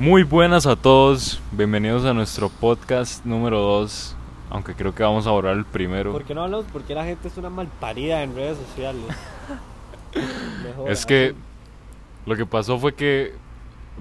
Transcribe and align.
Muy 0.00 0.22
buenas 0.22 0.64
a 0.64 0.76
todos, 0.76 1.42
bienvenidos 1.52 2.06
a 2.06 2.14
nuestro 2.14 2.48
podcast 2.48 3.22
número 3.26 3.60
2, 3.60 4.16
aunque 4.48 4.72
creo 4.74 4.94
que 4.94 5.02
vamos 5.02 5.26
a 5.26 5.30
borrar 5.30 5.54
el 5.54 5.66
primero. 5.66 6.10
¿Por 6.12 6.24
qué 6.24 6.34
no 6.34 6.44
hablamos? 6.44 6.64
Porque 6.72 6.94
la 6.94 7.04
gente 7.04 7.28
es 7.28 7.36
una 7.36 7.50
malparida 7.50 8.22
en 8.22 8.34
redes 8.34 8.56
sociales. 8.56 9.04
Mejor, 10.64 10.90
Es 10.90 11.04
que 11.04 11.34
lo 12.24 12.34
que 12.34 12.46
pasó 12.46 12.78
fue 12.78 12.94
que 12.94 13.34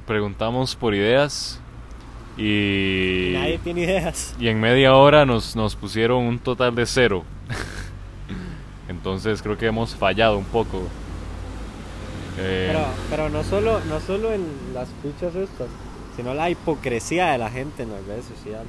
preguntamos 0.08 0.74
por 0.74 0.96
ideas 0.96 1.60
y, 2.38 3.32
Nadie 3.34 3.60
tiene 3.62 3.82
ideas. 3.82 4.38
y 4.40 4.48
en 4.48 4.62
media 4.62 4.96
hora 4.96 5.26
nos, 5.26 5.58
nos 5.58 5.76
pusieron 5.76 6.24
un 6.24 6.40
total 6.40 6.76
de 6.76 6.86
cero. 6.86 7.26
Entonces 8.88 9.42
creo 9.42 9.58
que 9.58 9.66
hemos 9.66 9.94
fallado 9.98 10.38
un 10.38 10.46
poco. 10.46 10.82
Eh, 12.38 12.68
Pero, 12.72 12.86
pero 13.10 13.30
no, 13.30 13.44
solo, 13.44 13.82
no 13.90 14.00
solo 14.00 14.32
en 14.32 14.46
las 14.74 14.88
fichas 15.04 15.36
estas, 15.36 15.68
sino 16.20 16.34
la 16.34 16.50
hipocresía 16.50 17.28
de 17.32 17.38
la 17.38 17.50
gente 17.50 17.84
en 17.84 17.92
las 17.94 18.04
redes 18.06 18.26
sociales. 18.26 18.68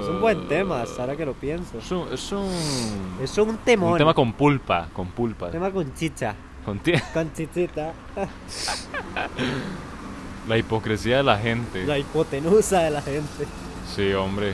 Es 0.00 0.08
un 0.08 0.20
buen 0.20 0.42
eh, 0.42 0.46
tema, 0.48 0.82
hasta 0.82 1.02
ahora 1.02 1.16
que 1.16 1.26
lo 1.26 1.32
pienso. 1.32 1.78
Es 1.78 1.90
un, 1.90 2.06
es 2.12 2.30
un- 2.32 3.18
Es 3.22 3.36
un 3.38 3.56
temón. 3.58 3.92
un 3.92 3.98
tema 3.98 4.14
con 4.14 4.32
pulpa, 4.32 4.88
con 4.92 5.08
pulpa. 5.08 5.46
Un 5.46 5.52
tema 5.52 5.70
con 5.72 5.92
chicha. 5.94 6.34
Con 6.64 6.80
Con 7.14 7.32
chichita. 7.32 7.92
la 10.48 10.56
hipocresía 10.58 11.16
de 11.18 11.22
la 11.24 11.38
gente. 11.38 11.84
La 11.84 11.98
hipotenusa 11.98 12.80
de 12.80 12.90
la 12.90 13.02
gente. 13.02 13.46
Sí, 13.94 14.12
hombre. 14.12 14.52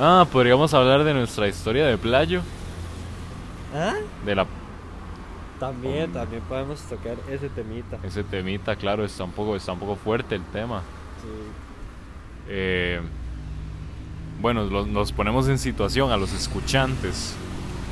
Ah, 0.00 0.26
podríamos 0.32 0.72
hablar 0.74 1.04
de 1.04 1.14
nuestra 1.14 1.46
historia 1.46 1.86
de 1.86 1.96
playo. 1.98 2.40
¿Ah? 3.74 3.94
De 4.24 4.34
la, 4.34 4.46
También, 5.72 6.12
también 6.12 6.42
podemos 6.48 6.80
tocar 6.80 7.14
ese 7.30 7.48
temita. 7.48 7.96
ese 8.02 8.24
temita, 8.24 8.74
claro, 8.74 9.04
está 9.04 9.22
un 9.22 9.30
poco, 9.30 9.54
está 9.54 9.70
un 9.72 9.78
poco 9.78 9.94
fuerte 9.94 10.34
el 10.34 10.42
tema. 10.46 10.80
Sí. 11.22 11.28
Eh, 12.48 13.00
bueno, 14.40 14.64
los- 14.64 14.88
nos 14.88 15.12
ponemos 15.12 15.48
en 15.48 15.58
situación 15.58 16.10
a 16.10 16.16
los 16.16 16.32
escuchantes. 16.32 17.34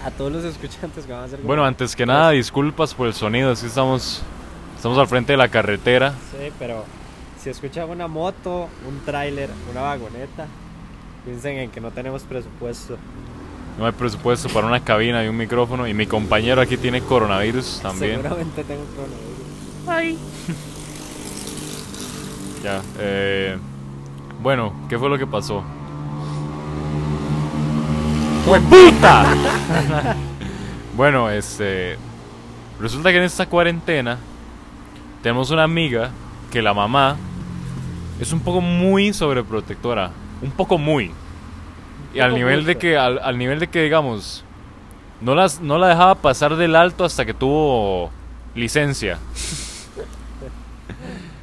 A 0.05 0.11
todos 0.11 0.33
los 0.33 0.45
escuchantes 0.45 1.07
que 1.07 1.13
van 1.13 1.21
a 1.23 1.25
hacer. 1.27 1.39
Bueno, 1.43 1.65
antes 1.65 1.95
que 1.95 2.05
nada, 2.07 2.31
disculpas 2.31 2.93
por 2.93 3.07
el 3.07 3.15
sonido, 3.15 3.53
es 3.53 3.61
que 3.61 3.69
estamos, 3.69 4.21
estamos 4.75 4.99
al 4.99 5.07
frente 5.07 5.35
de 5.35 5.37
la 5.37 5.49
carretera. 5.49 6.11
Sí, 6.33 6.51
pero 6.59 6.85
si 7.41 7.51
escuchan 7.51 7.89
una 7.89 8.09
moto, 8.09 8.69
un 8.89 8.99
tráiler, 9.05 9.49
una 9.71 9.83
vagoneta, 9.83 10.47
piensen 11.25 11.59
en 11.59 11.71
que 11.71 11.81
no 11.81 11.93
tenemos 11.93 12.25
presupuesto. 12.25 12.97
No 13.81 13.87
hay 13.87 13.93
presupuesto 13.93 14.51
para 14.51 14.67
una 14.67 14.85
cabina 14.85 15.25
y 15.25 15.29
un 15.29 15.39
micrófono. 15.39 15.89
Y 15.89 15.95
mi 15.95 16.07
compañero 16.07 16.61
aquí 16.61 16.77
tiene 16.77 17.01
coronavirus 17.01 17.81
también. 17.83 18.21
Seguramente 18.21 18.63
tengo 18.63 18.85
coronavirus. 19.87 20.19
Ya. 22.63 22.83
eh, 22.99 23.57
bueno, 24.43 24.75
¿qué 24.87 24.99
fue 24.99 25.09
lo 25.09 25.17
que 25.17 25.27
pasó? 25.27 25.65
puta! 28.69 29.25
bueno, 30.95 31.31
este. 31.31 31.97
Resulta 32.79 33.11
que 33.11 33.17
en 33.17 33.25
esta 33.25 33.47
cuarentena 33.47 34.19
tenemos 35.23 35.51
una 35.51 35.63
amiga 35.65 36.11
que 36.53 36.61
la 36.61 36.75
mamá 36.75 37.17
es 38.21 38.31
un 38.35 38.41
poco 38.41 38.61
muy 38.61 39.15
sobreprotectora. 39.15 40.11
Un 40.43 40.51
poco 40.51 40.77
muy. 40.77 41.13
Y 42.15 42.21
al 42.21 42.35
nivel 42.35 42.65
de 42.65 42.77
que, 42.77 42.97
al, 42.97 43.19
al 43.21 43.39
nivel 43.39 43.61
de 43.61 43.69
que, 43.69 43.83
digamos, 43.83 44.45
no, 45.21 45.35
las, 45.35 45.61
no 45.61 45.79
la 45.79 45.89
dejaba 45.89 46.15
pasar 46.17 46.57
del 46.57 46.75
alto 46.77 47.05
hasta 47.05 47.25
que 47.25 47.35
tuvo 47.35 48.11
licencia. 48.55 49.19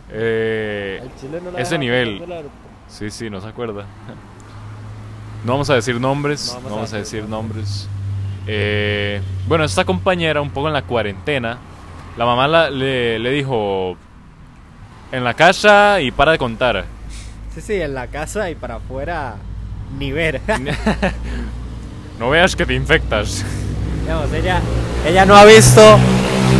Eh, 0.09 0.99
Al 1.01 1.15
chile 1.19 1.41
no 1.43 1.51
la 1.51 1.59
ese 1.59 1.77
nivel. 1.77 2.23
Sí, 2.87 3.09
sí, 3.11 3.29
no 3.29 3.41
se 3.41 3.47
acuerda. 3.47 3.85
No 5.43 5.51
vamos 5.53 5.69
a 5.69 5.75
decir 5.75 5.99
nombres, 5.99 6.47
No 6.47 6.53
no 6.53 6.59
vamos 6.61 6.71
vamos, 6.77 6.93
a 6.93 6.95
a 6.95 6.99
decir 6.99 7.19
decir 7.19 7.29
nombres. 7.29 7.89
Eh, 8.47 9.21
bueno, 9.47 9.65
esta 9.65 9.83
compañera, 9.83 10.41
un 10.41 10.49
poco 10.51 10.67
en 10.67 10.73
la 10.73 10.83
cuarentena, 10.83 11.57
la 12.17 12.25
mamá 12.25 12.47
la- 12.47 12.69
le, 12.69 13.19
le 13.19 13.31
dijo, 13.31 13.97
en 15.11 15.23
la 15.25 15.33
casa 15.33 15.99
y 15.99 16.11
para 16.11 16.31
de 16.31 16.37
contar. 16.37 16.85
Sí, 17.53 17.61
sí, 17.61 17.73
en 17.81 17.93
la 17.93 18.07
casa 18.07 18.49
y 18.49 18.55
para 18.55 18.75
afuera, 18.75 19.35
ni 19.97 20.11
ver. 20.11 20.41
No 22.19 22.31
veas 22.31 22.55
que 22.55 22.65
te 22.65 22.73
infectas. 22.73 23.45
Digamos, 24.01 24.33
ella, 24.33 24.59
ella 25.05 25.23
no 25.23 25.35
ha 25.35 25.45
visto. 25.45 25.99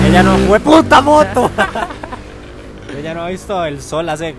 Ella 0.07 0.21
no 0.21 0.37
fue 0.37 0.59
puta 0.59 1.01
moto. 1.01 1.49
ella 2.95 3.15
no 3.15 3.23
ha 3.23 3.29
visto 3.29 3.65
el 3.65 3.81
sol 3.81 4.07
hace 4.09 4.35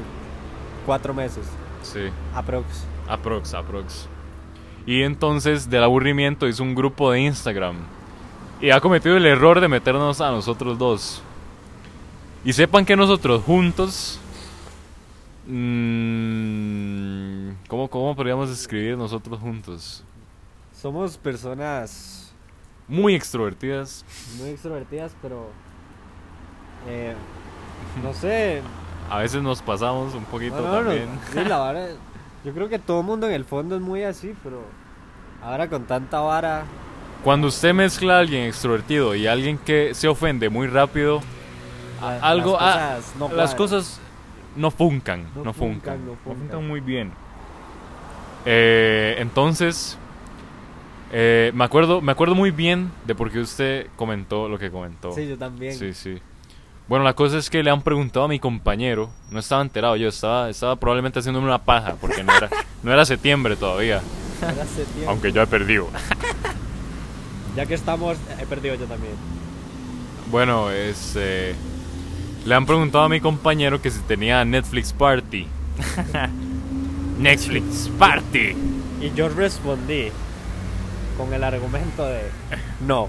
cuatro 0.86 1.12
meses. 1.12 1.44
Sí, 1.82 2.02
Aprox. 2.36 2.66
aprox, 3.08 3.52
aprox. 3.54 4.06
Y 4.86 5.02
entonces, 5.02 5.68
del 5.68 5.82
aburrimiento, 5.82 6.46
hizo 6.46 6.62
un 6.62 6.76
grupo 6.76 7.10
de 7.10 7.22
Instagram. 7.22 7.74
Y 8.60 8.70
ha 8.70 8.80
cometido 8.80 9.16
el 9.16 9.26
error 9.26 9.60
de 9.60 9.66
meternos 9.66 10.20
a 10.20 10.30
nosotros 10.30 10.78
dos. 10.78 11.20
Y 12.44 12.52
sepan 12.52 12.84
que 12.86 12.94
nosotros 12.94 13.42
juntos. 13.44 14.20
mm, 15.48 16.67
¿cómo, 17.68 17.88
¿Cómo 17.88 18.14
podríamos 18.16 18.48
describir 18.48 18.96
nosotros 18.96 19.38
juntos? 19.40 20.02
Somos 20.74 21.16
personas 21.16 22.32
Muy 22.86 23.14
extrovertidas. 23.14 24.04
muy 24.40 24.50
extrovertidas, 24.50 25.14
pero. 25.22 25.50
eh, 26.88 27.14
no 28.02 28.12
sé. 28.12 28.62
A 29.10 29.18
veces 29.18 29.42
nos 29.42 29.62
pasamos 29.62 30.14
un 30.14 30.24
poquito 30.24 30.56
No, 30.56 30.62
no, 30.62 30.72
no, 30.82 30.84
también. 30.90 31.08
sí, 31.32 31.44
la 31.44 31.58
vara. 31.58 31.86
Yo 32.44 32.52
creo 32.54 32.68
que 32.68 32.78
todo 32.78 33.00
el 33.00 33.06
mundo 33.06 33.26
en 33.26 33.32
el 33.32 33.44
fondo 33.44 33.76
es 33.76 33.82
muy 33.82 34.02
así, 34.04 34.34
pero. 34.42 34.62
Ahora 35.42 35.68
con 35.68 35.84
tanta 35.84 36.20
vara. 36.20 36.64
Cuando 37.24 37.48
usted 37.48 37.74
mezcla 37.74 38.16
a 38.16 38.20
alguien 38.20 38.44
extrovertido 38.44 39.14
y 39.14 39.26
alguien 39.26 39.58
que 39.58 39.92
se 39.94 40.06
ofende 40.08 40.48
muy 40.48 40.66
rápido, 40.68 41.20
la- 42.00 42.18
algo 42.20 42.52
las 42.52 42.62
ah, 42.62 42.94
cosas 43.00 43.14
no 43.18 43.28
las 43.36 43.54
cosas 43.56 44.00
no 44.56 44.70
funcan, 44.70 45.24
No 45.34 45.42
no, 45.44 45.52
funcan, 45.52 45.98
funcan, 45.98 46.06
no 46.06 46.12
no 46.12 46.34
funcan 46.38 46.68
muy 46.68 46.80
bien. 46.80 47.12
Eh, 48.44 49.16
entonces, 49.18 49.98
eh, 51.12 51.50
me 51.54 51.64
acuerdo, 51.64 52.00
me 52.00 52.12
acuerdo 52.12 52.34
muy 52.34 52.50
bien 52.50 52.90
de 53.06 53.14
por 53.14 53.30
qué 53.30 53.40
usted 53.40 53.86
comentó 53.96 54.48
lo 54.48 54.58
que 54.58 54.70
comentó. 54.70 55.12
Sí, 55.12 55.26
yo 55.28 55.36
también. 55.38 55.74
sí, 55.74 55.94
sí. 55.94 56.18
Bueno, 56.88 57.04
la 57.04 57.12
cosa 57.12 57.36
es 57.36 57.50
que 57.50 57.62
le 57.62 57.70
han 57.70 57.82
preguntado 57.82 58.24
a 58.24 58.28
mi 58.28 58.38
compañero, 58.40 59.10
no 59.30 59.40
estaba 59.40 59.60
enterado 59.60 59.94
yo, 59.96 60.08
estaba, 60.08 60.48
estaba 60.48 60.76
probablemente 60.76 61.18
haciéndome 61.18 61.46
una 61.46 61.58
paja 61.62 61.96
porque 62.00 62.24
no 62.24 62.34
era, 62.34 62.48
no 62.82 62.90
era 62.92 63.04
septiembre 63.04 63.56
todavía, 63.56 64.00
Era 64.40 64.54
tiempo. 64.64 65.10
aunque 65.10 65.32
ya 65.32 65.42
he 65.42 65.46
perdido. 65.46 65.88
Ya 67.56 67.66
que 67.66 67.74
estamos. 67.74 68.16
He 68.40 68.46
perdido 68.46 68.76
yo 68.76 68.84
también. 68.86 69.14
Bueno, 70.30 70.70
este. 70.70 71.56
Le 72.46 72.54
han 72.54 72.66
preguntado 72.66 73.02
a 73.02 73.08
mi 73.08 73.20
compañero 73.20 73.82
que 73.82 73.90
si 73.90 73.98
tenía 74.00 74.44
Netflix 74.44 74.92
Party. 74.92 75.48
Netflix 77.18 77.90
Party. 77.98 78.54
Y 79.00 79.12
yo 79.14 79.28
respondí 79.28 80.08
con 81.16 81.32
el 81.34 81.42
argumento 81.44 82.06
de. 82.06 82.22
No, 82.86 83.08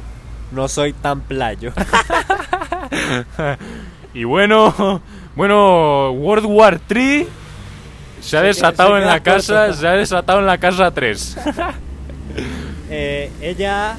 no 0.51 0.67
soy 0.67 0.93
tan 0.93 1.21
playo. 1.21 1.71
Y 4.13 4.23
bueno, 4.23 5.01
bueno, 5.35 6.09
World 6.11 6.45
War 6.47 6.79
3 6.87 7.27
se 8.21 8.37
ha 8.37 8.41
Se 8.41 8.47
desatado 8.47 8.97
en 8.97 9.03
se 9.03 9.07
la 9.09 9.19
casa, 9.21 9.73
se 9.73 9.87
ha 9.87 9.91
desatado 9.91 10.39
en 10.39 10.45
la 10.47 10.57
casa 10.57 10.91
3. 10.91 11.37
Eh, 12.91 13.29
ella 13.39 13.97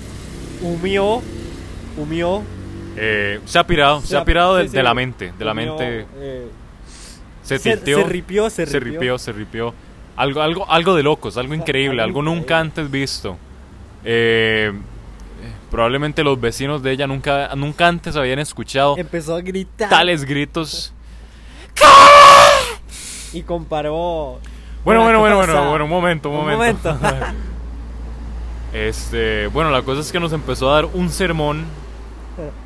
humió. 0.62 1.22
Humió. 1.96 2.42
Eh, 2.96 3.38
se 3.44 3.58
ha 3.58 3.64
pirado, 3.64 4.00
se 4.00 4.16
ha 4.16 4.24
pirado 4.24 4.56
de, 4.56 4.64
sí, 4.64 4.70
sí, 4.70 4.76
de 4.76 4.82
la 4.82 4.94
mente, 4.94 5.32
de 5.38 5.44
la 5.44 5.52
humió, 5.52 5.76
mente. 5.76 6.06
eh, 6.16 6.48
Se 7.44 7.58
se, 7.60 7.76
se 7.76 8.04
ripió, 8.04 8.50
se 8.50 8.66
se 8.66 8.80
ripió. 8.80 8.92
ripió, 9.00 9.18
se 9.18 9.32
ripió. 9.32 9.74
Algo, 10.20 10.42
algo, 10.42 10.70
algo 10.70 10.94
de 10.94 11.02
locos, 11.02 11.36
algo 11.38 11.54
increíble, 11.54 12.02
algo 12.02 12.20
nunca 12.20 12.58
antes 12.60 12.90
visto. 12.90 13.38
Eh, 14.04 14.70
probablemente 15.70 16.22
los 16.22 16.38
vecinos 16.40 16.82
de 16.82 16.92
ella 16.92 17.06
nunca, 17.06 17.50
nunca 17.56 17.86
antes 17.88 18.16
habían 18.16 18.38
escuchado 18.38 18.96
Empezó 18.98 19.36
a 19.36 19.40
gritar. 19.40 19.88
tales 19.88 20.24
gritos. 20.24 20.92
Y 23.32 23.42
comparó. 23.42 24.40
Bueno, 24.84 25.02
bueno, 25.04 25.20
bueno, 25.20 25.36
bueno, 25.36 25.68
bueno, 25.70 25.84
un 25.84 25.90
momento, 25.90 26.30
un 26.30 26.36
Un 26.36 26.46
momento. 26.50 26.94
momento. 26.94 27.26
este, 28.72 29.46
bueno, 29.48 29.70
la 29.70 29.82
cosa 29.82 30.00
es 30.00 30.10
que 30.12 30.20
nos 30.20 30.32
empezó 30.32 30.70
a 30.70 30.74
dar 30.74 30.84
un 30.86 31.08
sermón. 31.10 31.64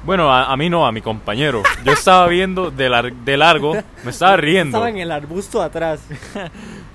Bueno, 0.05 0.31
a, 0.33 0.53
a 0.53 0.57
mí 0.57 0.71
no, 0.71 0.87
a 0.87 0.93
mi 0.93 1.01
compañero. 1.01 1.63
Yo 1.85 1.93
estaba 1.95 2.29
viendo 2.29 2.71
de, 2.71 2.89
lar- 2.89 3.13
de 3.13 3.37
largo, 3.37 3.75
me 4.05 4.11
estaba 4.11 4.37
riendo. 4.37 4.77
Estaba 4.77 4.89
en 4.91 4.99
el 4.99 5.11
arbusto 5.11 5.59
de 5.59 5.65
atrás. 5.65 6.01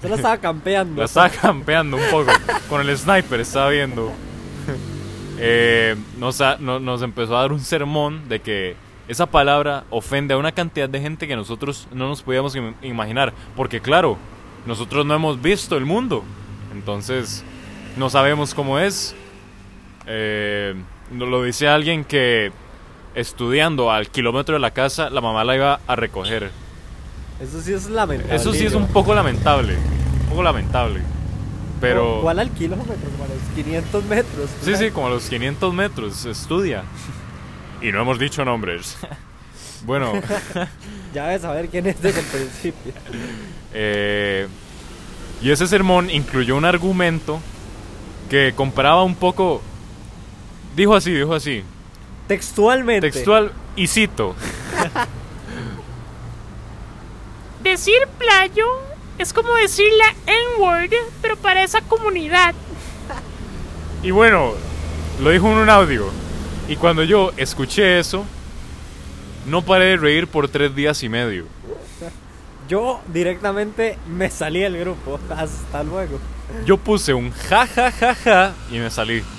Solo 0.01 0.15
estaba 0.15 0.37
campeando. 0.37 0.99
La 0.99 1.05
estaba 1.05 1.29
campeando 1.29 1.97
un 1.97 2.03
poco. 2.09 2.31
Con 2.69 2.81
el 2.87 2.97
sniper 2.97 3.39
estaba 3.41 3.69
viendo. 3.69 4.11
Eh, 5.37 5.95
nos, 6.17 6.39
no- 6.59 6.79
nos 6.79 7.01
empezó 7.01 7.37
a 7.37 7.41
dar 7.41 7.51
un 7.53 7.59
sermón 7.61 8.27
de 8.27 8.41
que 8.41 8.75
esa 9.07 9.25
palabra 9.25 9.85
ofende 9.89 10.33
a 10.33 10.37
una 10.37 10.51
cantidad 10.51 10.89
de 10.89 10.99
gente 11.01 11.27
que 11.27 11.35
nosotros 11.35 11.87
no 11.93 12.07
nos 12.09 12.21
podíamos 12.21 12.55
im- 12.55 12.73
imaginar. 12.81 13.33
Porque 13.55 13.79
claro, 13.81 14.17
nosotros 14.65 15.05
no 15.05 15.13
hemos 15.15 15.41
visto 15.41 15.77
el 15.77 15.85
mundo. 15.85 16.23
Entonces, 16.73 17.43
no 17.97 18.09
sabemos 18.09 18.53
cómo 18.53 18.79
es. 18.79 19.15
Eh, 20.07 20.75
lo 21.17 21.43
dice 21.43 21.67
alguien 21.67 22.03
que 22.03 22.51
estudiando 23.15 23.91
al 23.91 24.09
kilómetro 24.09 24.53
de 24.55 24.59
la 24.59 24.71
casa, 24.71 25.09
la 25.09 25.21
mamá 25.21 25.43
la 25.43 25.55
iba 25.55 25.79
a 25.87 25.95
recoger. 25.95 26.51
Eso 27.41 27.61
sí 27.61 27.73
es 27.73 27.89
lamentable. 27.89 28.35
Eso 28.35 28.53
sí 28.53 28.65
es 28.65 28.73
un 28.73 28.87
poco 28.87 29.13
lamentable. 29.13 29.75
Un 29.75 30.29
poco 30.29 30.43
lamentable. 30.43 31.01
Pero... 31.79 32.19
¿Cuál 32.21 32.39
al 32.39 32.51
kilómetro? 32.51 32.95
Como 32.95 33.23
a 33.23 33.27
los 33.27 33.37
500 33.55 34.05
metros. 34.05 34.49
Sí, 34.61 34.75
sí, 34.75 34.91
como 34.91 35.07
a 35.07 35.09
los 35.11 35.29
500 35.29 35.73
metros, 35.73 36.25
estudia. 36.25 36.83
Y 37.81 37.93
no 37.93 38.01
hemos 38.01 38.19
dicho 38.19 38.43
nombres. 38.43 38.97
bueno, 39.85 40.11
Ya 41.13 41.27
ves 41.27 41.45
a 41.45 41.53
ver 41.53 41.69
quién 41.69 41.87
es 41.87 42.01
desde 42.01 42.19
el 42.19 42.25
principio. 42.25 42.91
eh, 43.73 44.49
y 45.41 45.49
ese 45.49 45.65
sermón 45.65 46.09
incluyó 46.09 46.57
un 46.57 46.65
argumento 46.65 47.39
que 48.29 48.53
comparaba 48.53 49.03
un 49.03 49.15
poco... 49.15 49.61
Dijo 50.75 50.93
así, 50.93 51.13
dijo 51.13 51.33
así. 51.33 51.63
Textualmente. 52.27 53.09
Textual 53.11 53.53
y 53.77 53.87
cito. 53.87 54.35
Decir 57.69 58.07
playo 58.17 58.65
es 59.19 59.31
como 59.31 59.53
decir 59.53 59.85
la 59.95 60.15
N-word, 60.25 60.89
pero 61.21 61.35
para 61.35 61.61
esa 61.63 61.81
comunidad. 61.81 62.55
Y 64.01 64.09
bueno, 64.09 64.53
lo 65.21 65.29
dijo 65.29 65.45
en 65.51 65.59
un 65.59 65.69
audio. 65.69 66.09
Y 66.67 66.77
cuando 66.77 67.03
yo 67.03 67.31
escuché 67.37 67.99
eso, 67.99 68.25
no 69.45 69.61
paré 69.61 69.85
de 69.85 69.97
reír 69.97 70.25
por 70.25 70.49
tres 70.49 70.73
días 70.73 71.03
y 71.03 71.09
medio. 71.09 71.45
Yo 72.67 73.01
directamente 73.07 73.99
me 74.07 74.31
salí 74.31 74.61
del 74.61 74.79
grupo. 74.79 75.19
Hasta 75.29 75.83
luego. 75.83 76.17
Yo 76.65 76.77
puse 76.77 77.13
un 77.13 77.29
ja 77.31 77.67
ja 77.67 77.91
ja 77.91 78.15
ja 78.15 78.53
y 78.71 78.79
me 78.79 78.89
salí. 78.89 79.23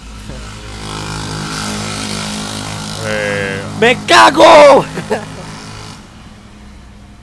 Eh, 3.03 3.62
¡Me 3.81 3.97
cago! 4.06 4.85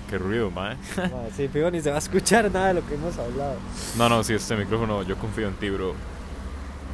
Qué 0.10 0.18
ruido, 0.18 0.50
mae. 0.52 0.76
Ah, 0.98 1.10
sí, 1.36 1.48
fijo, 1.48 1.70
ni 1.72 1.82
se 1.82 1.90
va 1.90 1.98
a 1.98 2.00
escuchar 2.00 2.50
nada 2.52 2.68
de 2.70 2.74
lo 2.76 2.88
que 2.88 2.96
hemos 2.96 3.18
hablado. 3.18 3.56
No, 3.98 4.10
no, 4.10 4.24
sí, 4.24 4.34
este 4.34 4.56
micrófono, 4.56 5.04
yo 5.04 5.18
confío 5.18 5.48
en 5.48 5.54
ti, 5.56 5.70
bro. 5.70 5.94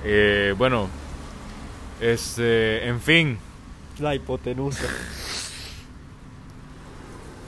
Eh, 0.03 0.53
bueno, 0.57 0.87
este, 2.01 2.87
en 2.87 2.99
fin, 2.99 3.37
La 3.99 4.15
hipotenusa. 4.15 4.83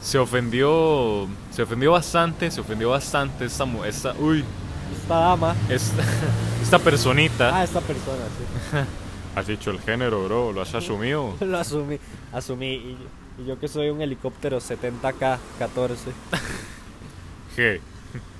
se 0.01 0.17
ofendió, 0.19 1.27
se 1.51 1.63
ofendió 1.63 1.91
bastante, 1.91 2.51
se 2.51 2.62
ofendió 2.62 2.89
bastante 2.91 3.45
esta, 3.45 3.65
esta, 3.88 4.13
uy, 4.19 4.44
Esta 5.01 5.15
dama. 5.15 5.56
esta, 5.69 6.03
esta 6.62 6.79
personita. 6.79 7.57
Ah, 7.57 7.63
esta 7.63 7.81
persona, 7.81 8.23
sí. 8.38 8.77
Has 9.35 9.47
dicho 9.47 9.69
el 9.71 9.81
género, 9.81 10.23
bro, 10.23 10.53
lo 10.53 10.62
has 10.62 10.73
asumido. 10.75 11.33
Lo 11.41 11.57
asumí. 11.57 12.00
Asumí. 12.31 12.67
Y, 12.75 12.97
y 13.37 13.45
yo 13.45 13.59
que 13.59 13.67
soy 13.67 13.89
un 13.89 14.01
helicóptero 14.01 14.59
70K 14.59 15.37
14. 15.59 16.03
G, 17.57 17.79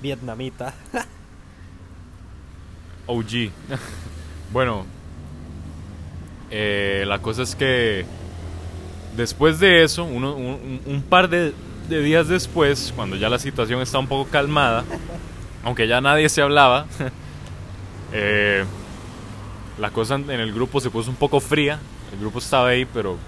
Vietnamita. 0.02 0.74
OG. 3.06 3.50
bueno, 4.52 4.84
eh, 6.50 7.04
la 7.06 7.20
cosa 7.20 7.42
es 7.42 7.54
que 7.54 8.04
después 9.16 9.60
de 9.60 9.84
eso, 9.84 10.04
uno- 10.04 10.34
un, 10.34 11.02
par 11.08 11.28
de, 11.28 11.52
de 11.88 12.00
días 12.02 12.28
después, 12.28 12.92
cuando 12.96 13.16
ya 13.16 13.28
la 13.28 13.38
situación 13.38 13.80
está 13.80 13.98
un 13.98 14.08
poco 14.08 14.28
calmada, 14.30 14.84
aunque 15.64 15.86
ya 15.86 16.00
nadie 16.00 16.28
se 16.28 16.42
hablaba, 16.42 16.86
eh, 18.12 18.64
la 19.78 19.90
cosa 19.90 20.16
en 20.16 20.30
el 20.30 20.52
grupo 20.52 20.80
se 20.80 20.90
puso 20.90 21.10
un 21.10 21.16
poco 21.16 21.38
fría. 21.40 21.78
El 22.12 22.20
grupo 22.20 22.38
estaba 22.38 22.68
ahí, 22.68 22.84
pero, 22.86 23.18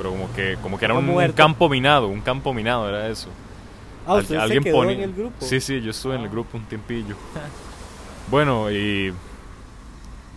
pero 0.00 0.12
como 0.12 0.32
que, 0.32 0.56
como 0.62 0.78
que 0.78 0.86
era 0.86 0.94
un, 0.94 1.32
campo 1.32 1.68
minado, 1.68 2.08
un 2.08 2.22
campo 2.22 2.54
minado 2.54 2.88
era 2.88 3.06
eso. 3.10 3.28
Ah, 4.06 4.14
Al- 4.14 4.20
usted 4.22 4.48
se 4.48 4.60
quedó 4.60 4.84
en 4.88 5.00
el 5.02 5.12
grupo. 5.12 5.34
Sí, 5.44 5.60
sí, 5.60 5.78
yo 5.82 5.90
estuve 5.90 6.14
en 6.14 6.22
el 6.22 6.28
Ah. 6.28 6.30
grupo 6.30 6.56
un 6.56 6.64
tiempillo. 6.64 7.16
bueno, 8.30 8.70
y 8.70 9.12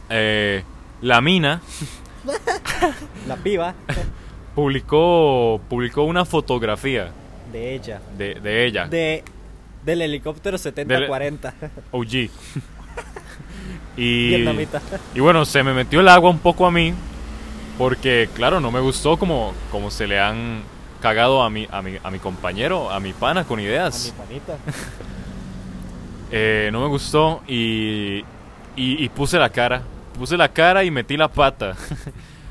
eh, 0.09 0.63
la 1.01 1.21
mina 1.21 1.61
La 3.27 3.37
piba 3.37 3.73
publicó 4.55 5.61
publicó 5.69 6.03
una 6.03 6.25
fotografía 6.25 7.11
de 7.53 7.73
ella. 7.75 8.01
de, 8.17 8.35
de 8.35 8.65
ella, 8.65 8.87
De, 8.87 9.23
del 9.85 10.01
helicóptero 10.01 10.57
70-40. 10.57 11.53
OG. 11.91 12.13
y, 13.95 14.27
Vietnamita. 14.27 14.81
y 15.15 15.21
bueno, 15.21 15.45
se 15.45 15.63
me 15.63 15.73
metió 15.73 16.01
el 16.01 16.09
agua 16.09 16.29
un 16.29 16.39
poco 16.39 16.65
a 16.65 16.71
mí 16.71 16.93
porque 17.77 18.29
claro, 18.33 18.59
no 18.59 18.71
me 18.71 18.79
gustó 18.79 19.17
como, 19.17 19.53
como 19.71 19.89
se 19.91 20.07
le 20.07 20.19
han 20.19 20.61
cagado 21.01 21.43
a 21.43 21.49
mi, 21.49 21.67
a 21.71 21.81
mi, 21.81 21.97
a 22.03 22.09
mi 22.11 22.19
compañero, 22.19 22.89
a 22.91 22.99
mi 22.99 23.13
pana 23.13 23.43
con 23.43 23.59
A 23.59 23.61
mi 23.61 23.67
ideas. 23.67 24.13
panita. 24.17 24.57
Eh, 26.35 26.69
no 26.71 26.81
me 26.81 26.87
gustó 26.87 27.43
y, 27.47 28.17
y, 28.75 29.03
y 29.03 29.09
puse 29.09 29.37
la 29.37 29.49
cara. 29.51 29.83
Puse 30.17 30.35
la 30.35 30.49
cara 30.49 30.83
y 30.83 30.89
metí 30.89 31.15
la 31.15 31.27
pata. 31.27 31.75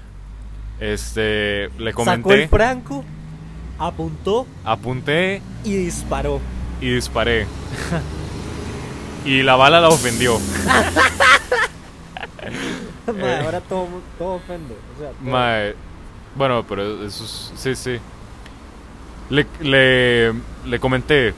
este, 0.81 1.69
le 1.79 1.91
Sacó 1.91 2.05
comenté, 2.05 2.43
el 2.45 2.49
franco, 2.49 3.05
apuntó 3.81 4.47
apunté 4.65 5.43
y 5.65 5.75
disparó. 5.75 6.41
y 6.81 6.91
disparé. 6.95 7.49
y 9.25 9.43
la 9.43 9.57
bala 9.57 9.81
la 9.81 9.89
ofendió. 9.89 10.39
Madre, 13.07 13.33
Eh. 13.35 13.43
ahora 13.45 13.61
todo, 13.61 13.89
todo 14.19 14.35
ofende. 14.35 14.75
O 14.97 15.01
sea, 15.01 15.11
todo. 15.11 15.31
Mae, 15.31 15.75
bueno, 16.35 16.65
pero 16.69 17.05
eso 17.05 17.25
es- 17.25 17.53
sí, 17.57 17.75
sí. 17.75 17.99
Le, 19.31 19.47
le, 19.61 20.33
le 20.67 20.81
comenté 20.81 21.33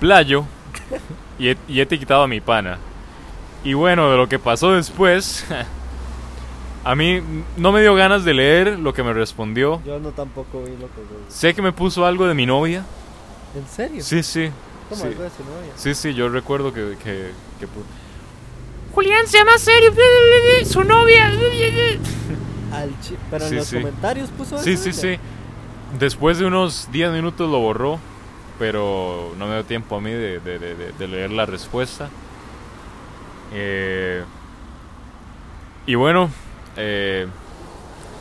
playo 0.00 0.44
y 1.38 1.48
he, 1.48 1.56
y 1.68 1.80
he 1.80 1.82
etiquetado 1.82 2.22
a 2.22 2.28
mi 2.28 2.40
pana. 2.40 2.78
Y 3.64 3.74
bueno, 3.74 4.10
de 4.10 4.16
lo 4.16 4.28
que 4.28 4.38
pasó 4.38 4.72
después, 4.72 5.44
a 6.84 6.94
mí 6.94 7.20
no 7.56 7.72
me 7.72 7.80
dio 7.80 7.94
ganas 7.94 8.24
de 8.24 8.34
leer 8.34 8.78
lo 8.78 8.92
que 8.92 9.02
me 9.02 9.12
respondió. 9.12 9.82
Yo 9.84 9.98
no 9.98 10.10
tampoco 10.10 10.62
vi 10.62 10.70
lo 10.72 10.86
que 10.88 11.00
yo 11.02 11.16
Sé 11.28 11.54
que 11.54 11.62
me 11.62 11.72
puso 11.72 12.06
algo 12.06 12.26
de 12.26 12.34
mi 12.34 12.46
novia. 12.46 12.84
¿En 13.56 13.66
serio? 13.66 14.02
Sí, 14.02 14.22
sí. 14.22 14.50
¿Cómo 14.88 15.00
Sí, 15.02 15.08
algo 15.08 15.22
de 15.24 15.30
su 15.30 15.42
novia? 15.44 15.72
sí, 15.74 15.94
sí, 15.94 16.14
yo 16.14 16.28
recuerdo 16.28 16.72
que, 16.72 16.96
que, 17.02 17.32
que 17.58 17.66
Julián 18.96 19.26
se 19.26 19.36
llama 19.38 19.58
serio. 19.58 19.92
Su 20.64 20.82
novia. 20.82 21.26
Al 22.72 22.90
Pero 23.30 23.44
en 23.44 23.50
Sí, 23.50 23.56
los 23.56 23.66
sí. 23.68 23.76
comentarios 23.76 24.30
puso 24.30 24.58
Sí, 24.58 24.72
eso 24.72 24.84
sí, 24.84 24.92
sí. 24.94 25.18
Después 25.98 26.38
de 26.38 26.46
unos 26.46 26.88
10 26.90 27.12
minutos 27.12 27.48
lo 27.50 27.58
borró, 27.60 27.98
pero 28.58 29.34
no 29.38 29.46
me 29.46 29.52
dio 29.54 29.64
tiempo 29.64 29.96
a 29.96 30.00
mí 30.00 30.10
de, 30.10 30.40
de- 30.40 30.58
de- 30.58 30.74
de- 30.74 30.92
de 30.92 31.08
leer 31.08 31.30
la 31.30 31.44
respuesta. 31.44 32.08
Eh, 33.52 34.24
y 35.86 35.94
bueno, 35.94 36.30
eh, 36.78 37.26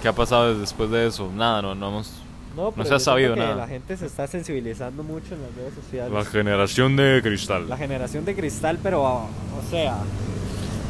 ¿qué 0.02 0.10
ha 0.10 0.14
pasado 0.14 0.60
después 0.60 0.92
de 0.92 1.08
eso? 1.08 1.32
Nada, 1.34 1.62
no, 1.62 1.74
no 1.74 1.88
hemos... 1.88 2.22
No, 2.56 2.72
pero 2.72 2.86
se 2.88 2.96
ha 2.96 3.00
sabido 3.00 3.34
que 3.34 3.40
nada. 3.40 3.56
La 3.56 3.68
gente 3.68 3.98
se 3.98 4.06
está 4.06 4.28
sensibilizando 4.28 5.04
mucho 5.04 5.36
en 5.36 5.42
las 5.42 5.56
redes 5.56 5.74
sociales. 5.74 6.14
La 6.14 6.24
generación 6.26 6.96
de 6.96 7.22
cristal. 7.24 7.68
La 7.68 7.78
generación 7.78 8.24
de 8.26 8.36
cristal, 8.36 8.78
pero, 8.84 9.04
o 9.04 9.30
sea, 9.70 9.98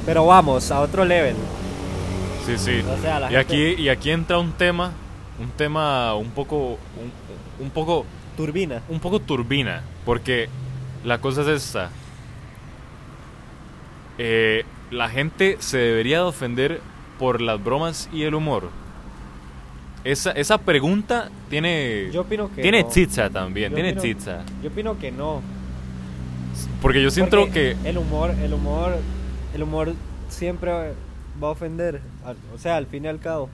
pero 0.05 0.25
vamos, 0.25 0.69
a 0.71 0.81
otro 0.81 1.03
level. 1.05 1.35
Sí, 2.45 2.57
sí. 2.57 2.81
O 2.87 3.01
sea, 3.01 3.19
la 3.19 3.31
Y 3.31 3.35
gente- 3.35 3.39
aquí, 3.73 3.81
y 3.81 3.89
aquí 3.89 4.11
entra 4.11 4.37
un 4.37 4.51
tema, 4.51 4.91
un 5.39 5.49
tema 5.49 6.13
un 6.15 6.29
poco, 6.31 6.77
un, 7.59 7.63
un 7.65 7.69
poco 7.71 8.05
Turbina. 8.37 8.81
un 8.89 8.99
poco 8.99 9.19
turbina, 9.19 9.81
porque 10.05 10.47
la 11.03 11.19
cosa 11.19 11.41
es 11.41 11.47
esta. 11.47 11.89
Eh, 14.17 14.63
la 14.91 15.09
gente 15.09 15.57
se 15.59 15.77
debería 15.77 16.17
de 16.19 16.23
ofender 16.25 16.81
por 17.19 17.41
las 17.41 17.61
bromas 17.63 18.09
y 18.13 18.23
el 18.23 18.35
humor. 18.35 18.69
Esa, 20.03 20.31
esa 20.31 20.59
pregunta 20.59 21.29
tiene 21.49 22.09
Yo 22.13 22.21
opino 22.21 22.49
que 22.53 22.61
tiene 22.61 22.83
no. 22.83 22.89
chicha 22.91 23.29
también, 23.29 23.71
Yo 23.71 23.75
tiene 23.75 23.93
opino- 23.95 24.01
chicha. 24.01 24.43
Yo 24.61 24.69
opino 24.69 24.97
que 24.99 25.11
no. 25.11 25.41
Porque 26.81 27.01
yo 27.01 27.09
siento 27.09 27.37
Porque 27.41 27.75
que 27.81 27.89
el 27.89 27.97
humor, 27.97 28.31
el 28.41 28.53
humor, 28.53 28.97
el 29.55 29.63
humor 29.63 29.93
siempre 30.29 30.71
va 31.41 31.47
a 31.47 31.51
ofender. 31.51 32.01
O 32.53 32.57
sea, 32.57 32.77
al 32.77 32.85
fin 32.85 33.05
y 33.05 33.07
al 33.07 33.19
cabo. 33.19 33.49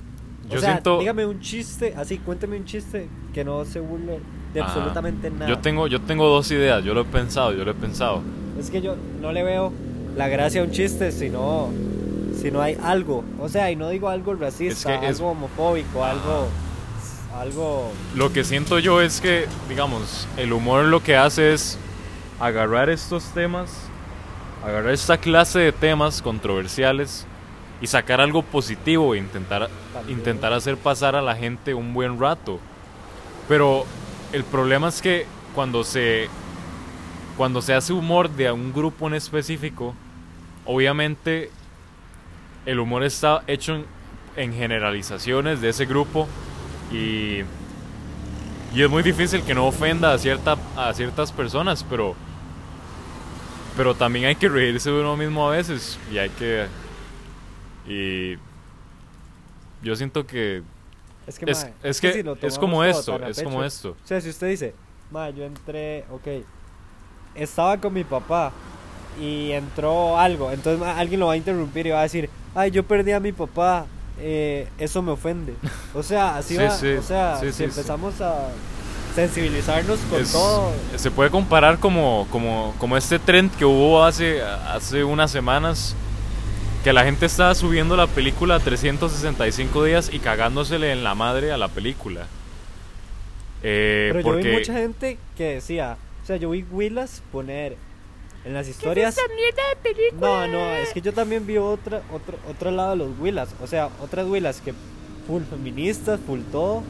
O 0.50 0.54
Yo 0.54 0.60
sea, 0.60 0.72
siento- 0.74 1.00
dígame 1.00 1.26
un 1.26 1.40
chiste, 1.40 1.94
así, 1.96 2.18
cuénteme 2.18 2.58
un 2.58 2.66
chiste 2.66 3.08
que 3.34 3.46
no 3.46 3.64
se 3.64 3.80
burle 3.80 4.20
de 4.54 4.60
Ajá. 4.62 4.72
absolutamente 4.72 5.30
nada. 5.32 5.48
yo 5.48 5.60
tengo 5.60 5.88
yo 5.88 6.02
tengo 6.02 6.28
dos 6.28 6.52
ideas, 6.52 6.84
yo 6.84 6.94
lo 6.94 7.02
he 7.02 7.06
pensado, 7.06 7.54
yo 7.54 7.64
lo 7.64 7.72
he 7.72 7.76
pensado. 7.76 8.22
Es 8.60 8.70
que 8.70 8.82
yo 8.82 8.96
no 9.22 9.32
le 9.32 9.44
veo 9.44 9.72
la 10.18 10.28
gracia 10.28 10.60
a 10.62 10.66
un 10.66 10.72
chiste 10.72 11.12
si 11.14 11.30
no, 11.30 11.70
si 12.42 12.52
no 12.52 12.62
hay 12.62 12.76
algo. 12.84 13.24
O 13.40 13.48
sea, 13.48 13.72
y 13.72 13.76
no 13.78 13.88
digo 13.90 14.10
algo 14.10 14.34
racista, 14.34 14.94
Es 14.96 15.00
que 15.00 15.08
es- 15.08 15.18
algo 15.20 15.32
homofóbico, 15.32 16.04
algo 16.04 16.48
algo... 17.40 17.92
Lo 18.16 18.34
que 18.34 18.44
siento 18.44 18.78
yo 18.80 19.02
es 19.02 19.22
que, 19.22 19.46
digamos, 19.70 20.28
el 20.38 20.52
humor 20.52 20.84
lo 20.86 21.02
que 21.02 21.16
hace 21.16 21.54
es 21.54 21.78
agarrar 22.42 22.90
estos 22.90 23.24
temas, 23.34 23.72
agarrar 24.64 24.94
esta 24.94 25.18
clase 25.18 25.60
de 25.60 25.72
temas 25.72 26.22
controversiales 26.22 27.26
y 27.82 27.88
sacar 27.88 28.22
algo 28.22 28.44
positivo 28.44 29.16
e 29.16 29.18
intentar, 29.18 29.70
También. 29.94 30.20
intentar 30.20 30.54
hacer 30.54 30.78
pasar 30.78 31.16
a 31.16 31.22
la 31.22 31.36
gente 31.36 31.74
un 31.74 31.94
buen 31.94 32.20
rato. 32.20 32.60
Pero 33.48 33.86
el 34.34 34.44
problema 34.44 34.90
es 34.90 35.02
que 35.02 35.26
cuando 35.56 35.84
se, 35.84 36.30
cuando 37.38 37.62
se 37.62 37.74
hace 37.74 37.92
humor 37.92 38.30
de 38.30 38.52
un 38.52 38.72
grupo 38.72 39.08
en 39.08 39.16
específico, 39.16 39.96
obviamente 40.66 41.50
el 42.66 42.80
humor 42.80 43.04
está 43.04 43.44
hecho 43.48 43.76
en, 43.76 43.86
en 44.36 44.54
generalizaciones 44.54 45.60
de 45.60 45.70
ese 45.70 45.86
grupo 45.88 46.28
y, 46.92 47.40
y 48.74 48.84
es 48.84 48.90
muy 48.90 49.02
difícil 49.02 49.42
que 49.42 49.56
no 49.56 49.66
ofenda 49.66 50.14
a, 50.14 50.18
cierta, 50.20 50.56
a 50.78 50.94
ciertas 50.94 51.32
personas, 51.32 51.84
pero, 51.90 52.16
pero 53.76 53.96
también 53.96 54.26
hay 54.26 54.36
que 54.36 54.50
reírse 54.50 54.90
de 54.90 55.00
uno 55.00 55.16
mismo 55.18 55.48
a 55.48 55.52
veces 55.52 55.98
y 56.12 56.18
hay 56.18 56.30
que... 56.30 56.68
Y 57.88 58.38
yo 59.82 59.96
siento 59.96 60.26
que 60.26 60.64
Es 61.26 61.40
que, 61.40 61.50
es, 61.50 61.64
mae, 61.64 61.74
es 61.84 62.02
que 62.02 62.14
si 62.14 62.46
es 62.46 62.60
como 62.60 62.84
esto, 62.84 63.20
es 63.26 63.42
como 63.42 63.64
esto. 63.64 63.92
O 64.04 64.08
sea, 64.08 64.22
si 64.22 64.30
usted 64.30 64.48
dice, 64.50 64.76
ma, 65.10 65.30
yo 65.30 65.46
entré, 65.46 66.06
ok, 66.12 66.44
estaba 67.36 67.78
con 67.78 67.94
mi 67.94 68.04
papá 68.04 68.52
y 69.20 69.52
entró 69.52 70.18
algo, 70.18 70.52
entonces 70.52 70.86
alguien 70.88 71.20
lo 71.20 71.28
va 71.28 71.34
a 71.34 71.38
interrumpir 71.38 71.88
y 71.88 71.90
va 71.92 72.00
a 72.00 72.04
decir, 72.04 72.30
ay, 72.56 72.72
yo 72.72 72.84
perdí 72.84 73.12
a 73.12 73.20
mi 73.20 73.32
papá, 73.32 73.86
eh, 74.20 74.68
eso 74.78 75.02
me 75.02 75.12
ofende. 75.12 75.56
O 75.94 76.04
sea, 76.04 76.38
así 76.38 76.56
Sí, 76.58 76.62
va, 76.62 76.70
sí, 76.72 76.94
o 76.94 77.02
sea, 77.02 77.38
sí, 77.40 77.52
si 77.52 77.64
empezamos 77.64 78.22
a 78.22 78.50
sensibilizarnos 79.16 80.00
con 80.10 80.22
Es- 80.22 80.32
todo, 80.32 80.72
Se 80.96 81.12
puede 81.12 81.30
comparar 81.30 81.80
como, 81.80 82.28
como, 82.32 82.74
como 82.78 82.98
este 82.98 83.20
trend 83.20 83.52
que 83.56 83.66
hubo 83.66 84.04
hace, 84.04 84.42
hace 84.42 85.04
unas 85.04 85.32
semanas, 85.32 85.96
que 86.84 86.94
la 86.94 87.04
gente 87.04 87.26
estaba 87.28 87.54
subiendo 87.56 87.96
la 87.96 88.08
película 88.08 88.60
365 88.60 89.84
días 89.84 90.10
y 90.12 90.20
cagándosele 90.20 90.92
en 90.92 91.04
la 91.04 91.14
madre 91.16 91.52
a 91.52 91.58
la 91.58 91.68
película. 91.68 92.26
Eh, 93.64 94.10
pero 94.14 94.20
yo 94.22 94.24
porque 94.26 94.48
vi 94.50 94.54
mucha 94.58 94.74
gente 94.74 95.18
que 95.38 95.56
decía, 95.56 95.98
o 96.24 96.26
sea, 96.26 96.38
yo 96.38 96.50
vi 96.50 96.64
Willas 96.72 97.22
poner 97.32 97.78
en 98.44 98.54
las 98.54 98.66
¿Qué 98.66 98.72
es 98.72 98.78
historias... 98.78 99.16
esa 99.18 99.28
mierda 99.28 99.62
de 99.70 99.76
película? 99.94 100.28
No, 100.28 100.48
no, 100.48 100.76
es 100.78 100.90
que 100.94 101.02
yo 101.02 101.14
también 101.14 101.46
vi 101.46 101.58
otra, 101.58 102.02
otro, 102.12 102.38
otro 102.50 102.72
lado 102.72 102.92
de 102.92 102.96
los 102.98 103.10
Willas. 103.20 103.50
O 103.62 103.68
sea, 103.68 103.90
otras 104.02 104.26
Willas 104.28 104.62
que 104.62 104.74
full 105.28 105.44
feministas, 105.48 106.20
full 106.26 106.40
todo. 106.52 106.82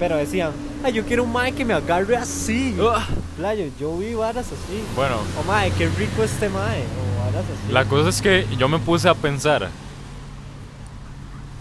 Pero 0.00 0.16
decían, 0.16 0.50
ay, 0.82 0.94
yo 0.94 1.04
quiero 1.04 1.22
un 1.24 1.32
mae 1.32 1.52
que 1.52 1.64
me 1.64 1.74
agarre 1.74 2.16
así. 2.16 2.74
Ah, 2.80 3.06
Playo, 3.36 3.66
yo 3.78 3.96
vi 3.98 4.14
varas 4.14 4.46
así. 4.46 4.82
bueno, 4.96 5.16
O 5.38 5.44
mae, 5.46 5.70
qué 5.72 5.88
rico 5.90 6.24
este 6.24 6.48
mae. 6.48 6.80
O 6.82 7.24
varas 7.26 7.44
así. 7.44 7.72
la 7.72 7.84
cosa 7.84 8.08
es 8.08 8.20
que 8.20 8.46
yo 8.58 8.68
me 8.68 8.78
puse 8.78 9.08
a 9.08 9.14
pensar, 9.14 9.68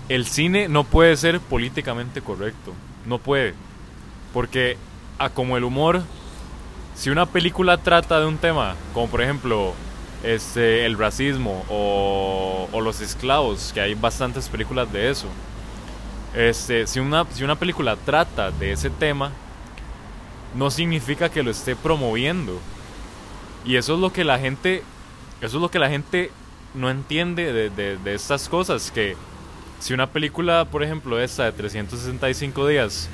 el 0.08 0.26
cine 0.26 0.68
no 0.68 0.84
puede 0.86 1.16
ser 1.18 1.40
políticamente 1.40 2.22
correcto, 2.22 2.74
no 3.06 3.20
puede, 3.20 3.54
porque 4.34 4.78
a 5.20 5.30
como 5.30 5.58
el 5.58 5.64
humor, 5.64 6.02
si 6.96 7.10
una 7.10 7.26
película 7.26 7.78
trata 7.78 8.20
de 8.20 8.26
un 8.26 8.38
tema, 8.38 8.76
como 8.94 9.08
por 9.08 9.22
ejemplo 9.22 9.74
este, 10.24 10.86
el 10.86 10.98
racismo 10.98 11.64
o, 11.70 12.68
o 12.72 12.82
los 12.82 13.02
esclavos, 13.02 13.72
que 13.74 13.82
hay 13.82 13.94
bastantes 13.94 14.50
películas 14.50 14.92
de 14.92 15.10
eso, 15.12 15.28
este, 16.34 16.88
si, 16.88 17.00
una, 17.00 17.26
si 17.32 17.44
una 17.44 17.56
película 17.56 17.96
trata 17.96 18.52
de 18.52 18.72
ese 18.72 18.90
tema, 18.90 19.32
no 20.56 20.70
significa 20.72 21.30
que 21.30 21.44
lo 21.44 21.52
esté 21.52 21.76
promoviendo. 21.76 22.60
Y 23.66 23.76
eso 23.76 23.96
es 23.96 24.00
lo 24.00 24.12
que 24.12 24.24
la 24.24 24.40
gente, 24.40 24.84
eso 25.42 25.58
es 25.58 25.62
lo 25.62 25.70
que 25.70 25.80
la 25.80 25.90
gente 25.90 26.32
no 26.74 26.90
entiende 26.90 27.52
de, 27.54 27.70
de- 27.70 27.98
de 27.98 28.14
estas 28.16 28.48
cosas, 28.50 28.92
que 28.92 29.16
si 29.80 29.94
una 29.94 30.08
película, 30.08 30.66
por 30.66 30.84
ejemplo, 30.84 31.20
esta 31.20 31.46
de 31.46 31.52
365 31.52 32.68
días, 32.68 33.10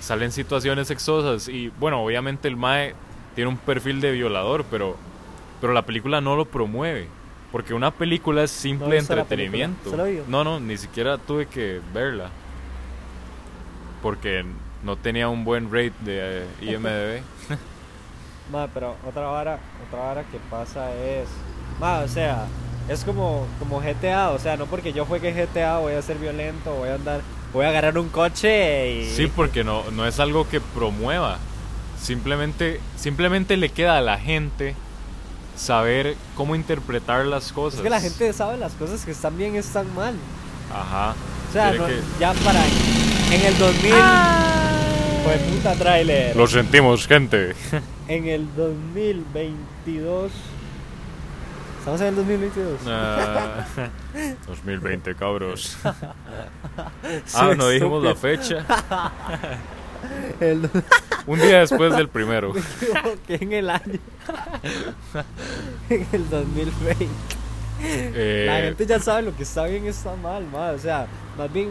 salen 0.00 0.32
situaciones 0.32 0.88
sexosas 0.88 1.48
y 1.48 1.68
bueno, 1.78 2.02
obviamente 2.02 2.48
el 2.48 2.56
Mae 2.56 2.94
tiene 3.34 3.48
un 3.48 3.56
perfil 3.56 4.00
de 4.00 4.12
violador, 4.12 4.64
pero, 4.70 4.96
pero 5.60 5.72
la 5.72 5.82
película 5.82 6.20
no 6.20 6.36
lo 6.36 6.44
promueve. 6.44 7.08
Porque 7.50 7.74
una 7.74 7.90
película 7.90 8.42
es 8.44 8.50
simple 8.50 8.96
entretenimiento. 9.24 9.90
No, 10.26 10.42
no, 10.42 10.58
ni 10.58 10.78
siquiera 10.78 11.18
tuve 11.18 11.46
que 11.46 11.80
verla. 11.92 12.30
Porque 14.02 14.44
no 14.82 14.96
tenía 14.96 15.28
un 15.28 15.44
buen 15.44 15.66
rate 15.66 15.92
de 16.00 16.42
eh, 16.42 16.46
IMDb. 16.60 17.22
Mae, 18.52 18.68
pero 18.74 18.96
otra 19.08 19.22
vara, 19.28 19.58
otra 19.88 20.00
vara 20.00 20.24
que 20.24 20.38
pasa 20.50 20.92
es. 20.94 21.28
Mae, 21.80 22.04
o 22.04 22.08
sea, 22.08 22.46
es 22.88 23.04
como, 23.04 23.46
como 23.58 23.80
GTA. 23.80 24.30
O 24.30 24.38
sea, 24.38 24.56
no 24.56 24.66
porque 24.66 24.92
yo 24.92 25.06
juegue 25.06 25.32
GTA 25.32 25.78
voy 25.78 25.94
a 25.94 26.02
ser 26.02 26.18
violento, 26.18 26.74
voy 26.74 26.88
a 26.90 26.96
andar. 26.96 27.20
Voy 27.52 27.64
a 27.64 27.68
agarrar 27.68 27.96
un 27.98 28.08
coche 28.08 28.90
y. 28.92 29.10
Sí, 29.10 29.30
porque 29.34 29.62
no, 29.62 29.90
no 29.92 30.06
es 30.06 30.18
algo 30.20 30.48
que 30.48 30.60
promueva. 30.60 31.38
Simplemente, 32.00 32.80
simplemente 32.96 33.56
le 33.56 33.68
queda 33.68 33.98
a 33.98 34.00
la 34.00 34.18
gente 34.18 34.74
saber 35.56 36.16
cómo 36.36 36.56
interpretar 36.56 37.24
las 37.26 37.52
cosas. 37.52 37.78
Es 37.78 37.84
que 37.84 37.90
la 37.90 38.00
gente 38.00 38.32
sabe 38.32 38.56
las 38.58 38.72
cosas 38.72 39.04
que 39.04 39.12
están 39.12 39.36
bien 39.38 39.54
y 39.54 39.58
están 39.58 39.94
mal. 39.94 40.14
Ajá. 40.74 41.14
O 41.48 41.52
sea, 41.52 41.70
Tiene 41.70 41.78
no- 41.78 41.86
que- 41.86 42.00
ya 42.18 42.32
para. 42.32 42.60
En 43.32 43.40
el 43.46 43.58
2000. 43.58 43.92
Fue 45.24 45.36
puta 45.50 45.74
trailer. 45.74 46.36
Lo 46.36 46.46
sentimos, 46.46 47.06
gente. 47.06 47.54
En 48.08 48.26
el 48.26 48.46
2022. 48.56 50.32
Estamos 51.78 52.00
en 52.02 52.06
el 52.08 52.16
2022. 52.16 52.80
Ah, 52.86 53.64
2020, 54.48 55.14
cabros. 55.14 55.78
Sí, 57.24 57.36
Ah, 57.38 57.54
no 57.56 57.68
dijimos 57.68 58.02
la 58.04 58.14
fecha. 58.14 58.66
El, 60.40 60.68
Un 61.26 61.40
día 61.40 61.60
después 61.60 61.96
del 61.96 62.08
primero. 62.08 62.52
me 62.52 62.60
equivoqué 62.60 63.38
en 63.40 63.52
el 63.52 63.70
año. 63.70 63.98
en 65.88 66.06
el 66.12 66.28
2020. 66.28 67.06
Eh, 67.80 68.44
La 68.48 68.56
gente 68.66 68.84
ya 68.84 68.98
sabe 69.00 69.22
lo 69.22 69.34
que 69.34 69.44
está 69.44 69.64
bien 69.66 69.84
y 69.86 69.88
está 69.88 70.14
mal, 70.16 70.44
ma. 70.52 70.72
O 70.72 70.78
sea, 70.78 71.06
más 71.38 71.50
bien 71.52 71.70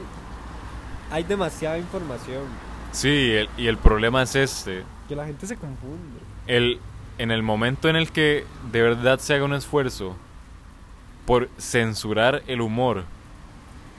hay 1.12 1.24
demasiada 1.24 1.78
información 1.78 2.44
Sí, 2.92 3.08
el- 3.32 3.50
y 3.58 3.68
el 3.68 3.78
problema 3.78 4.24
es 4.24 4.36
este. 4.36 4.84
que 5.08 5.16
la 5.16 5.26
gente 5.26 5.46
se 5.48 5.56
confunde. 5.56 6.20
el, 6.48 6.80
en 7.18 7.32
el 7.32 7.44
momento 7.44 7.88
en 7.90 7.96
el 7.96 8.12
que 8.12 8.46
de 8.72 8.82
verdad 8.82 9.20
se 9.20 9.34
haga 9.36 9.46
un 9.46 9.54
esfuerzo 9.54 10.16
por 11.26 11.50
censurar 11.60 12.42
el 12.48 12.62
humor 12.62 13.04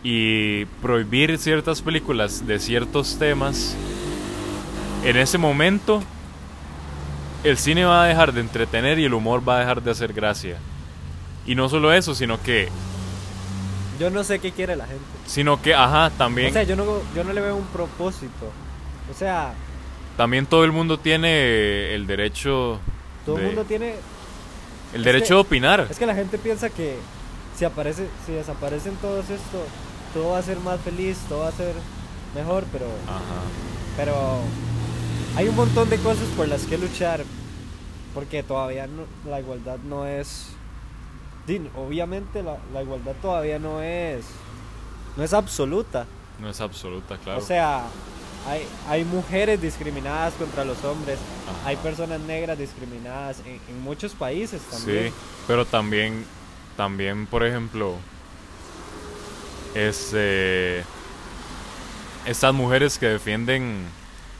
y 0.02 0.64
prohibir 0.82 1.38
ciertas 1.38 1.80
películas 1.80 2.46
de 2.46 2.58
ciertos 2.58 3.18
temas, 3.18 3.76
en 5.04 5.16
ese 5.16 5.38
momento 5.38 6.02
el 7.44 7.56
cine 7.56 7.84
va 7.84 8.04
a 8.04 8.06
dejar 8.08 8.32
de 8.32 8.40
entretener 8.40 8.98
y 8.98 9.04
el 9.04 9.14
humor 9.14 9.46
va 9.48 9.56
a 9.56 9.60
dejar 9.60 9.82
de 9.82 9.90
hacer 9.90 10.12
gracia. 10.12 10.58
Y 11.46 11.54
no 11.54 11.68
solo 11.68 11.92
eso, 11.92 12.14
sino 12.14 12.40
que, 12.42 12.68
Yo 13.98 14.10
no 14.10 14.24
sé 14.24 14.38
qué 14.38 14.52
quiere 14.52 14.74
la 14.76 14.86
gente. 14.86 15.04
sino 15.26 15.60
que, 15.62 15.74
ajá, 15.74 16.10
también, 16.16 16.50
O 16.50 16.52
sea, 16.52 16.62
yo 16.64 16.76
no, 16.76 16.84
yo 17.14 17.24
no 17.24 17.32
le 17.32 17.40
veo 17.40 17.56
un 17.56 17.66
propósito. 17.66 18.50
O 19.10 19.14
sea, 19.14 19.54
también 20.16 20.46
todo 20.46 20.64
el 20.64 20.72
mundo 20.72 20.98
tiene 20.98 21.94
el 21.94 22.06
derecho, 22.06 22.80
todo 23.26 23.38
el 23.38 23.46
mundo 23.46 23.64
tiene 23.64 23.94
el 24.94 25.04
derecho 25.04 25.28
que- 25.28 25.34
de 25.34 25.40
opinar. 25.40 25.86
Es 25.90 25.98
que 25.98 26.06
la 26.06 26.14
gente 26.14 26.38
piensa 26.38 26.70
que 26.70 26.96
si 27.56 27.64
aparece, 27.64 28.08
si 28.26 28.32
desaparecen 28.32 28.94
todos 28.96 29.28
esto, 29.30 29.64
todo 30.14 30.30
va 30.30 30.38
a 30.38 30.42
ser 30.42 30.58
más 30.60 30.80
feliz, 30.80 31.18
todo 31.28 31.40
va 31.40 31.48
a 31.48 31.52
ser 31.52 31.74
mejor, 32.34 32.64
pero, 32.72 32.86
Ajá. 33.06 33.42
pero 33.96 34.14
hay 35.36 35.48
un 35.48 35.56
montón 35.56 35.88
de 35.90 35.98
cosas 35.98 36.26
por 36.36 36.48
las 36.48 36.62
que 36.64 36.76
luchar, 36.78 37.24
porque 38.14 38.42
todavía 38.42 38.86
no- 38.86 39.06
la 39.30 39.40
igualdad 39.40 39.78
no 39.88 40.06
es, 40.06 40.48
di, 41.46 41.68
obviamente 41.76 42.42
la, 42.42 42.56
la 42.72 42.82
igualdad 42.82 43.12
todavía 43.20 43.58
no 43.58 43.82
es, 43.82 44.24
no 45.16 45.22
es 45.24 45.32
absoluta. 45.32 46.06
No 46.38 46.48
es 46.48 46.60
absoluta, 46.60 47.16
claro. 47.18 47.38
O 47.38 47.42
sea, 47.42 47.84
hay, 48.48 48.66
hay 48.88 49.04
mujeres 49.04 49.60
discriminadas 49.60 50.34
contra 50.34 50.64
los 50.64 50.82
hombres, 50.84 51.18
Ajá. 51.48 51.68
hay 51.68 51.76
personas 51.76 52.20
negras 52.20 52.58
discriminadas 52.58 53.40
en, 53.46 53.60
en 53.68 53.82
muchos 53.82 54.12
países 54.12 54.60
también. 54.62 55.08
Sí, 55.08 55.14
pero 55.46 55.64
también, 55.64 56.24
también, 56.76 57.26
por 57.26 57.44
ejemplo, 57.44 57.96
este, 59.74 60.84
estas 62.26 62.52
mujeres 62.54 62.98
que 62.98 63.06
defienden, 63.06 63.84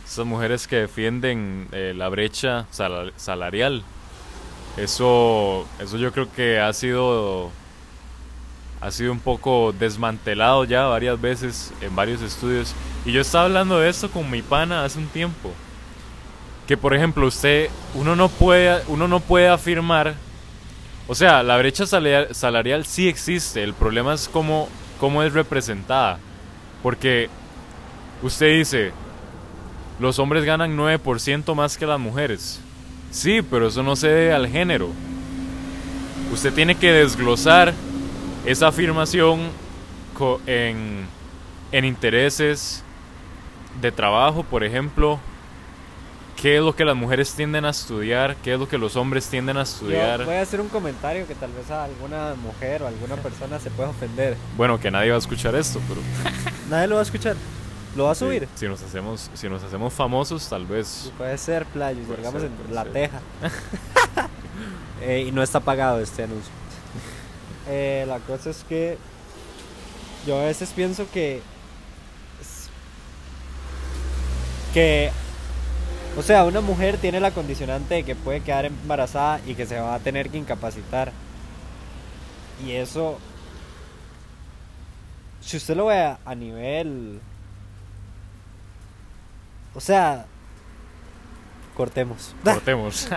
estas 0.04 0.26
mujeres 0.26 0.66
que 0.66 0.76
defienden 0.76 1.68
eh, 1.72 1.94
la 1.96 2.08
brecha 2.08 2.66
sala- 2.70 3.12
salarial, 3.16 3.84
eso, 4.76 5.66
eso 5.78 5.96
yo 5.98 6.12
creo 6.12 6.30
que 6.32 6.58
ha 6.58 6.72
sido 6.72 7.50
ha 8.82 8.90
sido 8.90 9.12
un 9.12 9.20
poco 9.20 9.72
desmantelado 9.78 10.64
ya 10.64 10.82
varias 10.86 11.20
veces 11.20 11.72
en 11.80 11.94
varios 11.94 12.20
estudios. 12.20 12.74
Y 13.04 13.12
yo 13.12 13.20
estaba 13.20 13.44
hablando 13.44 13.78
de 13.78 13.88
esto 13.88 14.10
con 14.10 14.28
mi 14.28 14.42
pana 14.42 14.84
hace 14.84 14.98
un 14.98 15.06
tiempo. 15.06 15.52
Que 16.66 16.76
por 16.76 16.92
ejemplo 16.92 17.28
usted, 17.28 17.70
uno 17.94 18.16
no 18.16 18.28
puede, 18.28 18.82
uno 18.88 19.06
no 19.06 19.20
puede 19.20 19.48
afirmar, 19.48 20.14
o 21.06 21.14
sea, 21.14 21.44
la 21.44 21.58
brecha 21.58 21.86
salarial, 21.86 22.34
salarial 22.34 22.84
sí 22.84 23.08
existe, 23.08 23.62
el 23.62 23.74
problema 23.74 24.14
es 24.14 24.28
cómo, 24.28 24.68
cómo 24.98 25.22
es 25.22 25.32
representada. 25.32 26.18
Porque 26.82 27.28
usted 28.20 28.58
dice, 28.58 28.92
los 30.00 30.18
hombres 30.18 30.44
ganan 30.44 30.76
9% 30.76 31.54
más 31.54 31.78
que 31.78 31.86
las 31.86 32.00
mujeres. 32.00 32.60
Sí, 33.12 33.42
pero 33.42 33.68
eso 33.68 33.82
no 33.82 33.94
se 33.94 34.08
debe 34.08 34.32
al 34.32 34.48
género. 34.48 34.88
Usted 36.32 36.52
tiene 36.52 36.74
que 36.74 36.90
desglosar 36.90 37.74
esa 38.46 38.68
afirmación 38.68 39.50
co- 40.16 40.40
en, 40.46 41.06
en 41.72 41.84
intereses 41.84 42.82
de 43.80 43.92
trabajo, 43.92 44.42
por 44.42 44.64
ejemplo, 44.64 45.18
qué 46.40 46.56
es 46.56 46.62
lo 46.62 46.74
que 46.74 46.84
las 46.86 46.96
mujeres 46.96 47.34
tienden 47.34 47.64
a 47.66 47.70
estudiar, 47.70 48.34
qué 48.42 48.54
es 48.54 48.58
lo 48.58 48.66
que 48.68 48.78
los 48.78 48.96
hombres 48.96 49.26
tienden 49.28 49.56
a 49.58 49.60
Yo 49.60 49.64
estudiar. 49.64 50.24
voy 50.24 50.34
a 50.36 50.40
hacer 50.42 50.60
un 50.60 50.68
comentario 50.68 51.26
que 51.26 51.34
tal 51.34 51.52
vez 51.52 51.70
a 51.70 51.84
alguna 51.84 52.34
mujer 52.34 52.82
o 52.82 52.86
alguna 52.88 53.16
persona 53.16 53.60
se 53.60 53.70
pueda 53.70 53.90
ofender. 53.90 54.36
Bueno, 54.56 54.80
que 54.80 54.90
nadie 54.90 55.10
va 55.10 55.16
a 55.16 55.18
escuchar 55.18 55.54
esto, 55.54 55.80
pero 55.86 56.00
Nadie 56.70 56.88
lo 56.88 56.94
va 56.94 57.02
a 57.02 57.04
escuchar. 57.04 57.36
¿Lo 57.96 58.04
va 58.04 58.12
a 58.12 58.14
sí, 58.14 58.24
subir? 58.24 58.48
si 58.54 58.66
nos 58.66 58.82
hacemos 58.82 59.30
si 59.34 59.48
nos 59.48 59.62
hacemos 59.62 59.92
famosos, 59.92 60.48
tal 60.48 60.66
vez 60.66 61.12
Puede 61.18 61.36
ser, 61.38 61.66
playo. 61.66 62.00
Puede 62.04 62.18
Llegamos 62.18 62.42
en 62.42 62.74
La 62.74 62.82
ser. 62.84 62.92
Teja. 62.92 63.20
Eh, 65.04 65.24
y 65.26 65.32
no 65.32 65.42
está 65.42 65.58
pagado 65.58 65.98
este 65.98 66.22
anuncio. 66.22 66.52
Eh, 67.68 68.04
la 68.06 68.20
cosa 68.20 68.50
es 68.50 68.62
que 68.68 68.96
yo 70.24 70.38
a 70.40 70.44
veces 70.44 70.70
pienso 70.70 71.10
que 71.12 71.42
que 74.72 75.10
o 76.16 76.22
sea, 76.22 76.44
una 76.44 76.60
mujer 76.60 76.98
tiene 76.98 77.18
la 77.18 77.30
condicionante 77.32 77.94
de 77.94 78.04
que 78.04 78.14
puede 78.14 78.42
quedar 78.42 78.66
embarazada 78.66 79.40
y 79.46 79.54
que 79.54 79.66
se 79.66 79.80
va 79.80 79.94
a 79.94 79.98
tener 79.98 80.30
que 80.30 80.38
incapacitar. 80.38 81.10
Y 82.64 82.72
eso 82.72 83.18
si 85.40 85.56
usted 85.56 85.74
lo 85.76 85.86
ve 85.86 86.14
a 86.24 86.34
nivel 86.36 87.20
o 89.74 89.80
sea, 89.80 90.26
cortemos. 91.76 92.34
cortemos. 92.44 93.08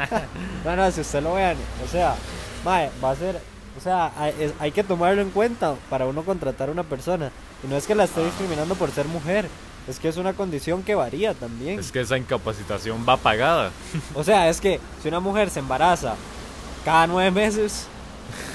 No, 0.64 0.76
no, 0.76 0.92
si 0.92 1.02
usted 1.02 1.22
lo 1.24 1.34
vean, 1.36 1.58
o 1.84 1.88
sea, 1.88 2.16
mae, 2.64 2.90
va 3.04 3.12
a 3.12 3.16
ser, 3.16 3.40
o 3.78 3.82
sea, 3.82 4.12
hay, 4.18 4.34
es- 4.40 4.54
hay 4.60 4.72
que 4.72 4.84
tomarlo 4.84 5.22
en 5.22 5.30
cuenta 5.32 5.76
para 5.90 6.06
uno 6.06 6.24
contratar 6.24 6.70
a 6.70 6.72
una 6.72 6.84
persona. 6.84 7.32
Y 7.64 7.68
no 7.68 7.76
es 7.78 7.86
que 7.88 7.96
la 7.96 8.04
esté 8.06 8.24
discriminando 8.24 8.76
por 8.76 8.92
ser 8.92 9.06
mujer, 9.08 9.48
es 9.88 10.00
que 10.00 10.08
es 10.08 10.18
una 10.18 10.34
condición 10.34 10.84
que 10.84 10.96
varía 10.96 11.34
también. 11.34 11.80
es 11.80 11.92
que 11.92 12.02
esa 12.02 12.18
incapacitación 12.18 13.06
va 13.08 13.18
pagada. 13.18 13.72
O 14.14 14.24
sea, 14.24 14.50
es 14.50 14.60
que 14.62 14.80
si 15.02 15.08
una 15.10 15.20
mujer 15.20 15.50
se 15.50 15.60
embaraza 15.60 16.16
cada 16.84 17.08
nueve 17.08 17.32
meses, 17.32 17.88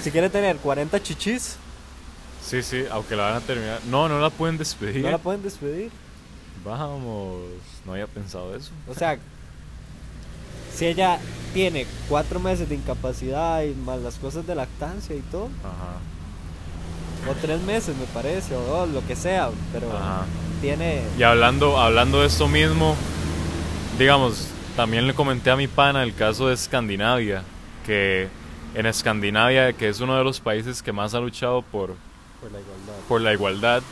si 0.03 0.11
quiere 0.11 0.29
tener 0.31 0.57
40 0.57 1.03
chichis, 1.03 1.57
Sí, 2.43 2.63
sí, 2.63 2.85
aunque 2.91 3.15
la 3.15 3.25
van 3.25 3.35
a 3.35 3.41
terminar. 3.41 3.81
No, 3.87 4.09
no 4.09 4.19
la 4.19 4.31
pueden 4.31 4.57
despedir. 4.57 5.05
no 5.05 5.11
la 5.11 5.19
pueden 5.19 5.43
despedir. 5.43 5.93
Vamos, 6.65 7.39
no 7.87 7.93
había 7.93 8.07
pensado 8.07 8.55
eso. 8.55 8.71
O 8.89 8.95
sea, 8.95 9.19
si 10.75 10.87
ella 10.87 11.19
tiene 11.55 11.87
cuatro 12.09 12.39
meses 12.41 12.69
de 12.69 12.75
incapacidad 12.75 13.63
y 13.63 13.75
más 13.75 14.01
las 14.01 14.17
cosas 14.17 14.47
de 14.47 14.55
lactancia 14.55 15.17
y 15.17 15.21
todo, 15.21 15.49
Ajá. 15.65 17.31
o 17.31 17.35
tres 17.41 17.61
meses 17.63 17.97
me 17.97 18.07
parece, 18.07 18.55
o 18.55 18.61
dos, 18.63 18.89
lo 18.91 19.07
que 19.07 19.17
sea, 19.17 19.51
pero 19.73 19.91
Ajá. 19.91 20.27
tiene... 20.61 21.03
Y 21.19 21.23
hablando, 21.23 21.79
hablando 21.79 22.21
de 22.21 22.27
esto 22.27 22.47
mismo, 22.49 22.95
digamos, 23.99 24.49
también 24.77 25.07
le 25.07 25.15
comenté 25.15 25.51
a 25.51 25.57
mi 25.57 25.67
pana 25.67 26.03
el 26.03 26.15
caso 26.15 26.49
de 26.49 26.55
Escandinavia, 26.55 27.43
que 27.85 28.29
en 28.75 28.87
Escandinavia, 28.87 29.73
que 29.73 29.89
es 29.89 30.01
uno 30.01 30.17
de 30.17 30.25
los 30.25 30.41
países 30.41 30.83
que 30.83 30.93
más 30.93 31.15
ha 31.15 31.21
luchado 31.21 31.63
por, 31.63 31.95
Por 32.41 32.53
la 32.53 32.61
igualdad. 32.61 32.93
por 33.09 33.21
la 33.21 33.33
igualdad, 33.33 33.83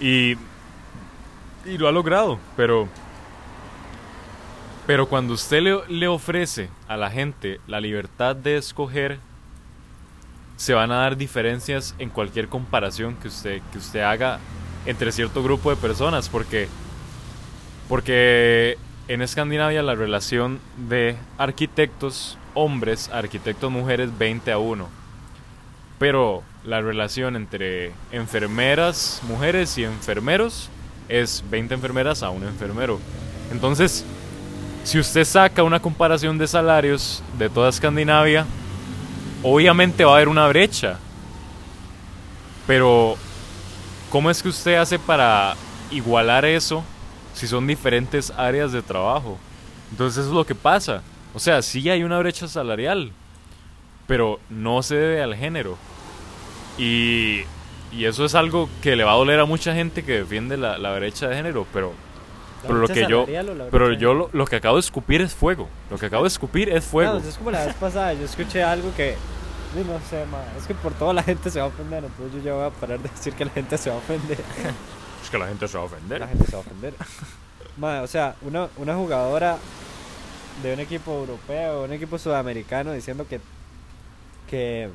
y, 0.00 0.36
y 1.66 1.78
lo 1.78 1.88
ha 1.88 1.92
logrado, 1.92 2.38
pero, 2.56 2.88
pero 4.86 5.08
cuando 5.08 5.34
usted 5.34 5.62
le, 5.62 5.78
le 5.88 6.08
ofrece 6.08 6.68
a 6.88 6.96
la 6.96 7.10
gente 7.10 7.60
la 7.66 7.80
libertad 7.80 8.36
de 8.36 8.56
escoger, 8.56 9.18
se 10.56 10.74
van 10.74 10.92
a 10.92 10.96
dar 10.96 11.16
diferencias 11.16 11.94
en 11.98 12.10
cualquier 12.10 12.48
comparación 12.48 13.16
que 13.16 13.28
usted, 13.28 13.60
que 13.72 13.78
usted 13.78 14.00
haga 14.00 14.38
entre 14.86 15.12
cierto 15.12 15.42
grupo 15.42 15.70
de 15.70 15.76
personas, 15.76 16.28
porque, 16.28 16.68
porque 17.88 18.78
en 19.08 19.22
Escandinavia 19.22 19.82
la 19.82 19.94
relación 19.94 20.60
de 20.76 21.16
arquitectos 21.38 22.38
hombres, 22.54 23.10
arquitectos 23.12 23.70
mujeres 23.70 24.16
20 24.16 24.52
a 24.52 24.58
1, 24.58 24.88
pero 25.98 26.42
la 26.64 26.80
relación 26.80 27.36
entre 27.36 27.92
enfermeras 28.12 29.20
mujeres 29.24 29.76
y 29.76 29.84
enfermeros 29.84 30.70
es 31.08 31.44
20 31.50 31.74
enfermeras 31.74 32.22
a 32.22 32.30
un 32.30 32.44
enfermero. 32.44 32.98
Entonces, 33.50 34.04
si 34.84 34.98
usted 34.98 35.24
saca 35.24 35.62
una 35.62 35.80
comparación 35.80 36.38
de 36.38 36.46
salarios 36.46 37.22
de 37.38 37.48
toda 37.48 37.70
Escandinavia, 37.70 38.46
obviamente 39.42 40.04
va 40.04 40.12
a 40.12 40.16
haber 40.16 40.28
una 40.28 40.46
brecha. 40.48 40.98
Pero, 42.66 43.16
¿cómo 44.10 44.30
es 44.30 44.42
que 44.42 44.48
usted 44.48 44.76
hace 44.76 44.98
para 44.98 45.54
igualar 45.90 46.44
eso 46.44 46.82
si 47.34 47.46
son 47.46 47.66
diferentes 47.66 48.30
áreas 48.36 48.72
de 48.72 48.82
trabajo? 48.82 49.38
Entonces 49.90 50.26
es 50.26 50.32
lo 50.32 50.44
que 50.44 50.54
pasa. 50.54 51.02
O 51.34 51.38
sea, 51.38 51.62
sí 51.62 51.88
hay 51.90 52.02
una 52.02 52.18
brecha 52.18 52.48
salarial, 52.48 53.12
pero 54.06 54.40
no 54.48 54.82
se 54.82 54.96
debe 54.96 55.22
al 55.22 55.34
género. 55.34 55.76
Y, 56.78 57.42
y 57.96 58.06
eso 58.06 58.24
es 58.24 58.34
algo 58.34 58.68
que 58.82 58.96
le 58.96 59.04
va 59.04 59.12
a 59.12 59.16
doler 59.16 59.40
a 59.40 59.44
mucha 59.44 59.74
gente 59.74 60.02
que 60.02 60.18
defiende 60.18 60.56
la, 60.56 60.78
la 60.78 60.94
brecha 60.94 61.28
de 61.28 61.36
género, 61.36 61.66
pero, 61.72 61.92
¿La 62.62 62.68
pero 62.68 62.78
lo 62.80 62.88
que 62.88 63.06
yo, 63.08 63.22
o 63.22 63.26
pero 63.70 63.92
yo 63.92 64.14
lo, 64.14 64.30
lo 64.32 64.44
que 64.46 64.56
acabo 64.56 64.76
de 64.76 64.80
escupir 64.80 65.20
es 65.20 65.34
fuego. 65.34 65.68
Lo 65.90 65.98
que 65.98 66.06
acabo 66.06 66.24
de 66.24 66.28
escupir 66.28 66.68
es 66.68 66.84
fuego. 66.84 67.14
No, 67.14 67.18
es 67.18 67.36
como 67.36 67.50
la 67.50 67.66
vez 67.66 67.74
pasada, 67.74 68.12
yo 68.14 68.24
escuché 68.24 68.62
algo 68.62 68.92
que, 68.96 69.16
no 69.76 70.00
sé, 70.10 70.24
ma, 70.26 70.38
es 70.58 70.66
que 70.66 70.74
por 70.74 70.92
todo 70.94 71.12
la 71.12 71.22
gente 71.22 71.50
se 71.50 71.60
va 71.60 71.66
a 71.66 71.68
ofender, 71.68 72.04
entonces 72.04 72.42
yo 72.42 72.42
ya 72.42 72.54
voy 72.54 72.66
a 72.66 72.70
parar 72.70 72.98
de 72.98 73.08
decir 73.08 73.32
que 73.34 73.44
la 73.44 73.52
gente 73.52 73.78
se 73.78 73.90
va 73.90 73.96
a 73.96 73.98
ofender. 73.98 74.38
Es 75.24 75.30
que 75.30 75.38
la 75.38 75.46
gente 75.46 75.66
se 75.66 75.78
va 75.78 75.84
a 75.84 75.86
ofender. 75.86 76.20
La 76.20 76.28
gente 76.28 76.44
se 76.44 76.52
va 76.52 76.58
a 76.58 76.60
ofender. 76.60 76.94
Ma, 77.78 78.02
o 78.02 78.06
sea, 78.06 78.36
una, 78.42 78.68
una 78.76 78.94
jugadora 78.94 79.56
de 80.62 80.74
un 80.74 80.80
equipo 80.80 81.12
europeo, 81.12 81.84
un 81.84 81.92
equipo 81.94 82.18
sudamericano, 82.18 82.92
diciendo 82.92 83.26
que, 83.26 83.40
que 84.50 84.90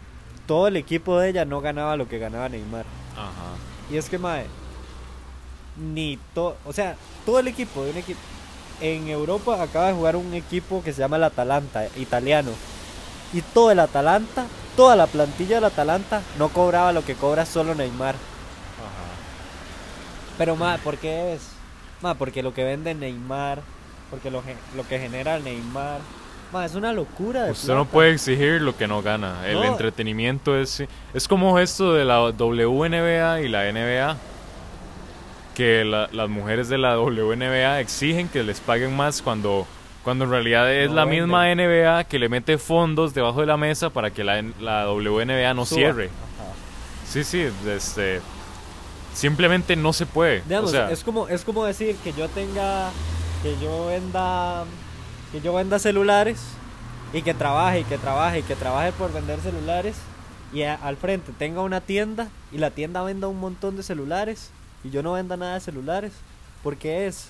todo 0.50 0.68
el 0.68 0.78
equipo 0.78 1.20
de 1.20 1.30
ella 1.30 1.46
no 1.46 1.62
ganaba 1.62 1.96
lo 1.96 2.10
que 2.10 2.18
ganaba 2.18 2.50
Neymar. 2.50 2.84
Ajá. 3.16 3.54
Y 3.92 3.98
es 3.98 4.10
que, 4.10 4.18
mae, 4.18 4.48
ni 5.78 6.18
todo, 6.34 6.58
o 6.66 6.74
sea, 6.74 6.96
todo 7.24 7.38
el 7.38 7.48
equipo 7.48 7.84
de 7.84 7.92
un 7.92 7.98
equipo. 7.98 8.20
En 8.82 9.08
Europa 9.10 9.62
acaba 9.62 9.90
de 9.90 9.94
jugar 9.94 10.16
un 10.16 10.34
equipo 10.34 10.82
que 10.82 10.92
se 10.92 11.02
llama 11.02 11.18
el 11.18 11.26
Atalanta, 11.26 11.86
italiano. 11.98 12.50
Y 13.32 13.44
todo 13.44 13.70
el 13.70 13.80
Atalanta, 13.80 14.48
toda 14.76 14.96
la 14.96 15.06
plantilla 15.06 15.58
del 15.58 15.66
Atalanta 15.66 16.24
no 16.40 16.50
cobraba 16.50 16.94
lo 16.94 17.06
que 17.06 17.14
cobra 17.14 17.46
solo 17.46 17.76
Neymar. 17.76 18.16
Ajá. 18.16 18.20
Pero, 20.40 20.56
ma, 20.56 20.80
¿por 20.80 20.98
qué 20.98 21.34
es? 21.34 21.42
Ma, 22.02 22.16
porque 22.16 22.42
lo 22.42 22.56
que 22.56 22.64
vende 22.64 22.96
Neymar, 22.96 23.62
porque 24.10 24.32
lo, 24.32 24.42
lo 24.76 24.88
que 24.88 24.98
genera 24.98 25.38
Neymar. 25.38 26.00
Ma, 26.52 26.66
es 26.66 26.74
una 26.76 26.92
locura 26.94 27.44
de 27.46 27.52
Usted 27.52 27.74
no 27.76 27.86
puede 27.86 28.12
exigir 28.12 28.62
lo 28.62 28.76
que 28.76 28.88
no 28.88 29.02
gana. 29.04 29.46
El 29.48 29.56
No. 29.56 29.64
entretenimiento 29.66 30.58
es 30.58 30.84
es 31.14 31.28
como 31.28 31.60
esto 31.60 31.94
de 31.94 32.06
la 32.06 32.22
WNBA 32.32 33.42
y 33.42 33.48
la 33.50 33.68
NBA. 33.70 34.18
Que 35.54 35.84
la- 35.86 36.10
las 36.12 36.30
mujeres 36.30 36.70
de 36.70 36.78
la 36.78 36.98
WNBA 36.98 37.80
exigen 37.82 38.30
que 38.30 38.44
les 38.44 38.60
paguen 38.62 38.96
más 38.96 39.22
cuando, 39.22 39.68
cuando 40.04 40.24
en 40.26 40.32
realidad 40.32 40.72
es 40.74 40.90
No 40.90 40.96
la 40.96 41.06
misma 41.06 41.52
NBA 41.52 42.06
que 42.06 42.18
le 42.18 42.30
mete 42.30 42.58
fondos 42.58 43.14
debajo 43.14 43.42
de 43.42 43.46
la 43.48 43.58
mesa 43.58 43.90
para 43.90 44.10
que 44.12 44.24
la, 44.24 44.42
la 44.60 44.90
WNBA 44.90 45.54
no 45.54 45.66
Suba. 45.66 45.78
cierre. 45.78 46.06
Ajá. 46.06 46.54
Sí, 47.06 47.24
sí, 47.24 47.46
este, 47.68 48.22
simplemente 49.14 49.76
no 49.76 49.92
se 49.94 50.06
puede. 50.06 50.42
Digamos, 50.48 50.70
o 50.70 50.74
sea, 50.74 50.90
es 50.92 51.04
como 51.04 51.28
es 51.28 51.44
como 51.44 51.66
decir 51.66 51.96
que 52.04 52.14
yo 52.14 52.28
tenga 52.30 52.90
que 53.44 53.56
yo 53.62 53.88
venda 53.88 54.64
que 55.32 55.42
yo 55.42 55.54
venda 55.54 55.80
celulares 55.80 56.39
y 57.13 57.22
que 57.22 57.34
trabaje 57.34 57.82
y 57.82 57.84
que 57.84 57.98
trabaje 57.98 58.39
y 58.39 58.44
que 58.44 58.56
trabaje 58.56 58.92
por 58.94 59.12
vender 59.13 59.39
celulares 59.42 59.96
y 60.54 60.63
a- 60.63 60.76
al 60.76 60.98
frente 60.98 61.32
tenga 61.38 61.62
una 61.62 61.82
tienda 61.82 62.28
y 62.52 62.58
la 62.58 62.72
tienda 62.72 63.04
venda 63.04 63.28
un 63.28 63.39
montón 63.39 63.76
de 63.78 63.84
celulares 63.84 64.50
y 64.84 64.89
yo 64.89 65.04
no 65.04 65.13
venda 65.13 65.38
nada 65.38 65.56
de 65.56 65.60
celulares. 65.60 66.13
¿Por 66.63 66.78
qué 66.78 67.08
es? 67.08 67.30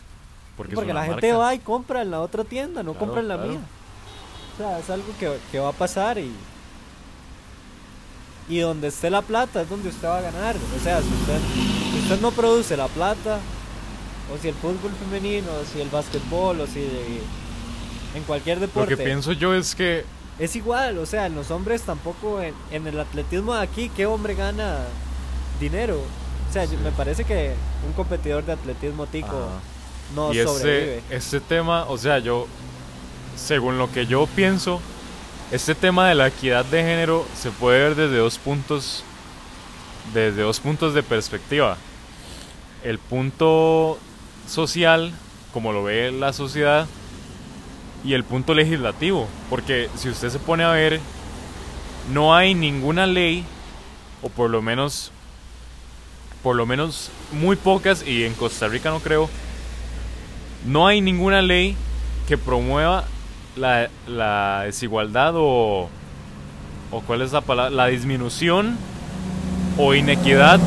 porque, 0.57 0.73
es 0.73 0.75
Porque 0.75 0.93
la 0.93 1.05
gente 1.05 1.31
va 1.33 1.53
y 1.53 1.59
compra 1.59 2.01
en 2.01 2.11
la 2.11 2.19
otra 2.21 2.43
tienda, 2.43 2.83
no 2.83 2.91
Claro, 2.91 3.05
compra 3.05 3.21
en 3.21 3.27
la 3.29 3.35
claro. 3.35 3.49
mía. 3.51 3.59
O 4.53 4.57
sea, 4.57 4.79
es 4.79 4.89
algo 4.89 5.07
que, 5.19 5.37
que 5.51 5.59
va 5.59 5.69
a 5.69 5.73
pasar 5.73 6.17
y 6.17 6.31
Y 8.49 8.59
donde 8.59 8.87
esté 8.87 9.09
la 9.09 9.21
plata 9.21 9.61
es 9.61 9.69
donde 9.69 9.89
usted 9.89 10.07
va 10.07 10.17
a 10.17 10.21
ganar. 10.21 10.55
O 10.55 10.83
sea, 10.83 10.99
si 11.01 11.07
usted, 11.07 11.39
si 11.93 11.99
usted 11.99 12.19
no 12.19 12.31
produce 12.31 12.75
la 12.75 12.87
plata, 12.87 13.39
o 14.33 14.37
si 14.41 14.47
el 14.49 14.55
fútbol 14.55 14.91
femenino, 15.05 15.47
o 15.51 15.65
si 15.71 15.79
el 15.81 15.89
básquetbol, 15.89 16.59
o 16.61 16.65
si 16.67 16.79
en 18.13 18.23
cualquier 18.23 18.59
Lo 18.59 18.61
deporte. 18.61 18.95
que 18.97 19.03
pienso 19.03 19.31
yo 19.33 19.53
es 19.55 19.75
que 19.75 20.05
Es 20.37 20.55
igual, 20.55 20.97
o 20.97 21.05
sea, 21.05 21.25
en 21.27 21.35
los 21.35 21.51
hombres 21.51 21.81
tampoco, 21.83 22.41
en, 22.41 22.53
en 22.71 22.87
el 22.87 22.99
atletismo 22.99 23.53
de 23.55 23.61
aquí, 23.61 23.89
¿qué 23.89 24.05
hombre 24.05 24.35
gana 24.35 24.79
dinero? 25.59 25.99
O 26.49 26.53
sea, 26.53 26.65
me 26.83 26.91
parece 26.91 27.25
que 27.25 27.53
un 27.85 27.93
competidor 27.93 28.43
de 28.45 28.53
atletismo 28.53 29.05
tico 29.07 29.27
Ajá. 29.27 29.59
no 30.15 30.33
y 30.33 30.41
sobrevive. 30.43 30.97
este, 30.99 31.15
este 31.15 31.39
tema, 31.41 31.83
o 31.85 31.97
sea, 31.97 32.19
yo, 32.19 32.47
según 33.35 33.77
lo 33.77 33.91
que 33.91 34.05
yo 34.07 34.27
pienso, 34.35 34.79
este 35.51 35.75
tema 35.75 36.07
de 36.07 36.15
la 36.15 36.27
equidad 36.27 36.63
de 36.65 36.81
género 36.83 37.25
se 37.35 37.51
puede 37.51 37.79
ver 37.81 37.95
desde 37.95 38.17
dos 38.17 38.37
puntos, 38.37 39.03
desde 40.13 40.41
dos 40.41 40.59
puntos 40.59 40.93
de 40.93 41.03
perspectiva. 41.03 41.77
El 42.83 42.97
punto 42.97 43.99
social, 44.47 45.11
como 45.53 45.73
lo 45.73 45.83
ve 45.83 46.11
la 46.11 46.33
sociedad, 46.33 46.87
y 48.03 48.13
el 48.13 48.23
punto 48.23 48.53
legislativo. 48.53 49.27
Porque 49.49 49.89
si 49.95 50.09
usted 50.09 50.29
se 50.29 50.39
pone 50.39 50.63
a 50.63 50.71
ver, 50.71 50.99
no 52.11 52.35
hay 52.35 52.53
ninguna 52.53 53.05
ley, 53.05 53.43
o 54.21 54.29
por 54.29 54.49
lo 54.49 54.61
menos, 54.61 55.11
por 56.43 56.55
lo 56.55 56.65
menos 56.65 57.11
muy 57.31 57.55
pocas, 57.55 58.05
y 58.05 58.23
en 58.23 58.33
Costa 58.33 58.67
Rica 58.67 58.89
no 58.89 58.99
creo, 58.99 59.29
no 60.65 60.87
hay 60.87 61.01
ninguna 61.01 61.41
ley 61.41 61.75
que 62.27 62.37
promueva 62.37 63.05
la, 63.55 63.89
la 64.07 64.63
desigualdad 64.65 65.33
o, 65.35 65.89
o 66.91 67.01
cuál 67.01 67.21
es 67.21 67.31
la 67.31 67.41
palabra, 67.41 67.71
la 67.71 67.87
disminución 67.87 68.77
o 69.77 69.93
inequidad 69.93 70.59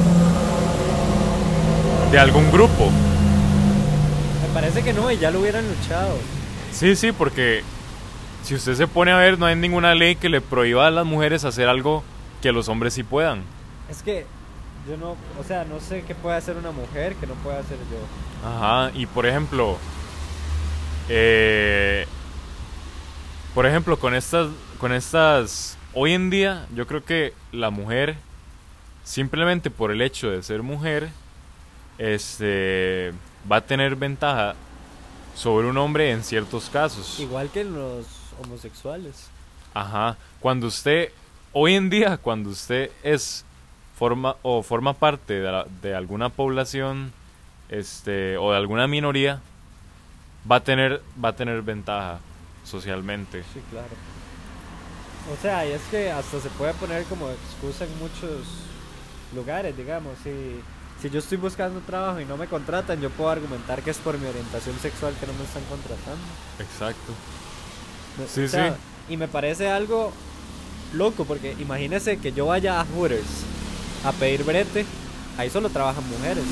de 2.11 2.19
algún 2.19 2.51
grupo. 2.51 2.91
Me 4.43 4.55
parece 4.55 4.83
que 4.83 4.93
no, 4.93 5.11
y 5.11 5.19
ya 5.19 5.31
lo 5.31 5.41
hubieran 5.41 5.65
luchado. 5.67 6.17
Sí, 6.73 6.97
sí, 6.97 7.13
porque 7.13 7.63
si 8.43 8.55
usted 8.55 8.75
se 8.75 8.87
pone 8.89 9.13
a 9.13 9.19
ver, 9.19 9.39
no 9.39 9.47
hay 9.47 9.55
ninguna 9.55 9.95
ley 9.95 10.17
que 10.17 10.29
le 10.29 10.41
prohíba 10.41 10.87
a 10.87 10.91
las 10.91 11.07
mujeres 11.07 11.45
hacer 11.45 11.69
algo 11.69 12.03
que 12.41 12.51
los 12.51 12.69
hombres 12.69 12.95
sí 12.95 13.05
puedan. 13.05 13.43
Es 13.89 14.03
que 14.03 14.27
yo 14.89 14.97
no, 14.97 15.17
o 15.39 15.45
sea, 15.47 15.65
no 15.65 15.79
sé 15.79 16.03
qué 16.07 16.15
puede 16.15 16.37
hacer 16.37 16.57
una 16.57 16.73
mujer 16.73 17.15
que 17.17 17.27
no 17.27 17.35
puede 17.35 17.59
hacer 17.59 17.79
yo. 17.91 18.49
Ajá, 18.49 18.91
y 18.95 19.07
por 19.07 19.27
ejemplo, 19.27 19.79
eh, 21.09 22.07
por 23.55 23.67
ejemplo, 23.67 23.99
con 23.99 24.15
estas, 24.15 24.49
con 24.79 24.93
estas, 24.93 25.79
hoy 25.95 26.15
en 26.15 26.31
día, 26.31 26.67
yo 26.75 26.87
creo 26.87 27.05
que 27.05 27.35
la 27.53 27.71
mujer, 27.71 28.17
simplemente 29.05 29.71
por 29.71 29.93
el 29.93 30.01
hecho 30.01 30.31
de 30.31 30.43
ser 30.43 30.63
mujer, 30.63 31.11
este, 31.99 33.13
va 33.51 33.57
a 33.57 33.61
tener 33.61 33.95
ventaja 33.95 34.57
sobre 35.35 35.67
un 35.69 35.77
hombre 35.79 36.11
en 36.11 36.23
ciertos 36.25 36.69
casos. 36.71 37.19
Igual 37.21 37.51
que 37.51 37.63
en 37.63 37.75
los 37.75 38.07
homosexuales. 38.43 39.29
Ajá, 39.75 40.17
cuando 40.41 40.67
usted, 40.67 41.11
hoy 41.53 41.75
en 41.75 41.89
día, 41.91 42.17
cuando 42.19 42.51
usted 42.51 42.91
es 43.03 43.45
forma 43.99 44.37
o 44.43 44.63
forma 44.63 44.93
parte 44.93 45.35
de, 45.41 45.51
la- 45.53 45.67
de 45.81 45.95
alguna 45.95 46.29
población, 46.29 47.13
este, 47.69 48.37
o 48.37 48.51
de 48.51 48.57
alguna 48.59 48.87
minoría, 48.87 49.41
va 50.51 50.57
a 50.57 50.61
tener, 50.61 51.01
va 51.23 51.31
a 51.31 51.37
tener 51.37 51.63
ventaja 51.63 52.19
socialmente. 52.65 53.43
Sí, 53.55 53.61
claro. 53.71 53.89
O 55.33 55.41
sea, 55.41 55.65
y 55.67 55.73
es 55.73 55.83
que 55.91 56.11
hasta 56.11 56.41
se 56.41 56.49
puede 56.51 56.75
poner 56.75 57.05
como 57.05 57.31
excusa 57.31 57.85
en 57.85 57.97
muchos 57.99 58.45
lugares, 59.35 59.77
digamos. 59.77 60.19
Si, 60.25 60.31
si 61.03 61.11
yo 61.11 61.19
estoy 61.19 61.37
buscando 61.37 61.81
trabajo 61.81 62.21
y 62.21 62.25
no 62.25 62.37
me 62.37 62.47
contratan, 62.47 63.01
yo 63.01 63.11
puedo 63.11 63.29
argumentar 63.29 63.83
que 63.83 63.91
es 63.91 63.99
por 63.99 64.17
mi 64.19 64.27
orientación 64.27 64.79
sexual 64.81 65.13
que 65.19 65.27
no 65.27 65.33
me 65.33 65.43
están 65.43 65.65
contratando. 65.65 66.23
Exacto. 66.61 67.13
Sí, 68.33 68.45
o 68.45 68.49
sea, 68.49 68.71
sí. 68.71 69.13
Y 69.15 69.17
me 69.17 69.27
parece 69.27 69.69
algo 69.69 70.13
loco, 70.93 71.25
porque 71.25 71.57
imagínese 71.59 72.19
que 72.19 72.33
yo 72.33 72.47
vaya 72.47 72.81
a 72.81 72.85
Hooters 72.85 73.27
a 74.05 74.13
pedir 74.13 74.45
brete, 74.45 74.87
ahí 75.37 75.51
solo 75.51 75.71
trabajan 75.71 76.09
mujeres. 76.09 76.45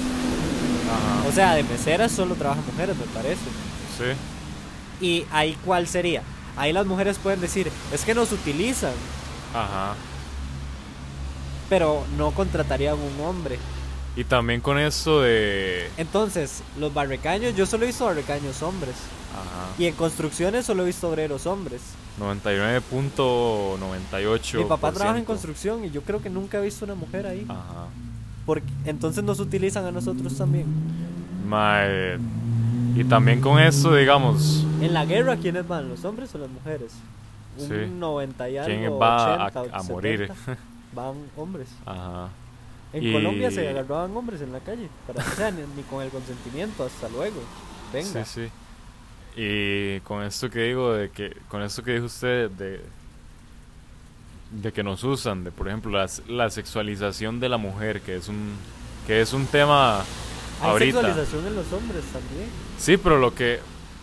Ajá. 0.89 1.29
O 1.29 1.33
sea, 1.33 1.55
de 1.55 1.63
meseras 1.63 2.11
solo 2.11 2.35
trabajan 2.35 2.65
mujeres, 2.67 2.97
me 2.97 3.07
parece. 3.07 3.45
Sí. 3.97 5.05
Y 5.07 5.27
ahí 5.31 5.57
cuál 5.65 5.87
sería? 5.87 6.23
Ahí 6.57 6.73
las 6.73 6.87
mujeres 6.87 7.19
pueden 7.19 7.41
decir, 7.41 7.71
es 7.93 8.05
que 8.05 8.15
nos 8.17 8.33
utilizan, 8.33 8.95
Ajá. 9.55 9.95
pero 11.69 12.05
no 12.19 12.33
contratarían 12.33 12.97
un 12.99 13.25
hombre. 13.25 13.61
Y 14.17 14.25
también 14.25 14.61
con 14.61 14.77
eso 14.79 15.21
de... 15.23 15.89
Entonces, 15.97 16.63
los 16.79 16.93
barrecaños, 16.93 17.55
yo 17.55 17.65
solo 17.67 17.85
he 17.85 17.87
visto 17.87 18.05
barrecaños 18.07 18.61
hombres. 18.63 18.97
Ajá. 19.33 19.69
Y 19.79 19.87
en 19.87 19.95
construcciones 19.95 20.67
solo 20.67 20.83
he 20.83 20.87
visto 20.87 21.09
obreros 21.09 21.47
hombres. 21.47 21.81
99.98%. 22.21 24.59
Mi 24.59 24.65
papá 24.65 24.93
trabaja 24.93 25.19
en 25.19 25.25
construcción 25.25 25.85
y 25.85 25.91
yo 25.91 26.03
creo 26.03 26.21
que 26.21 26.29
nunca 26.31 26.59
he 26.59 26.63
visto 26.63 26.85
una 26.85 26.95
mujer 26.95 27.27
ahí. 27.27 27.47
Ajá. 27.49 27.87
Porque 28.47 28.67
entonces 28.85 29.23
nos 29.25 29.39
utilizan 29.41 29.85
a 29.87 29.93
nosotros 29.93 30.37
también. 30.37 30.67
Mae, 31.47 32.19
Y 32.97 33.05
también 33.05 33.41
con 33.41 33.61
eso, 33.61 33.95
digamos, 33.95 34.65
En 34.81 34.93
la 34.93 35.05
guerra, 35.05 35.37
¿quiénes 35.37 35.67
van? 35.69 35.89
¿Los 35.89 36.05
hombres 36.05 36.35
o 36.35 36.39
las 36.39 36.51
mujeres? 36.51 36.93
Un 37.59 37.69
Sí. 37.69 37.75
90 37.99 38.51
y 38.51 38.57
algo, 38.59 38.77
¿quién 38.79 38.93
va 39.01 39.35
a- 39.35 39.47
80, 39.47 39.77
a, 39.77 39.83
morir? 39.85 40.19
70, 40.29 40.57
Van 40.93 41.15
hombres. 41.37 41.69
Ajá. 41.87 42.29
En 42.93 43.07
Y- 43.07 43.13
Colombia 43.13 43.51
se 43.51 43.69
agarraban 43.69 44.17
hombres 44.17 44.41
en 44.43 44.53
la 44.53 44.61
calle. 44.61 44.89
Para, 45.07 45.25
o 45.25 45.31
sea, 45.37 45.51
ni, 45.51 45.63
ni 45.77 45.83
con 45.85 46.03
el 46.03 46.11
consentimiento, 46.11 46.85
hasta 46.85 47.09
luego. 47.09 47.41
Venga. 47.93 48.25
Sí, 48.25 48.49
sí. 49.37 49.41
Y 49.41 50.01
con 50.01 50.23
esto 50.25 50.51
que 50.51 50.61
digo, 50.65 50.93
de 50.95 51.11
que, 51.11 51.37
con 51.49 51.63
esto 51.63 51.83
que 51.85 51.93
dijo 51.93 52.07
usted, 52.07 52.51
de, 52.51 52.81
de 54.51 54.73
que 54.73 54.83
nos 54.83 55.05
usan, 55.05 55.45
de 55.45 55.53
por 55.53 55.69
ejemplo 55.69 55.93
la, 55.93 56.09
la 56.29 56.51
sexualización 56.51 57.39
de 57.39 57.49
la 57.49 57.57
mujer, 57.57 58.01
que 58.01 58.17
es 58.17 58.27
un, 58.29 58.55
que 59.07 59.21
es 59.21 59.33
un 59.33 59.47
tema 59.47 60.01
Hay 60.01 60.05
ahorita. 60.63 61.01
sexualización 61.01 61.47
en 61.47 61.55
los 61.55 61.73
hombres 61.73 62.03
también. 62.13 62.49
Sí, 62.79 62.97
pero 62.97 63.19
lo 63.21 63.33
que, 63.33 63.61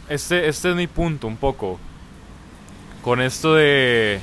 este, 0.07 0.47
este 0.47 0.69
es 0.69 0.75
mi 0.77 0.87
punto 0.87 1.27
un 1.27 1.35
poco, 1.35 1.77
con 3.03 3.19
esto 3.21 3.53
de 3.55 4.21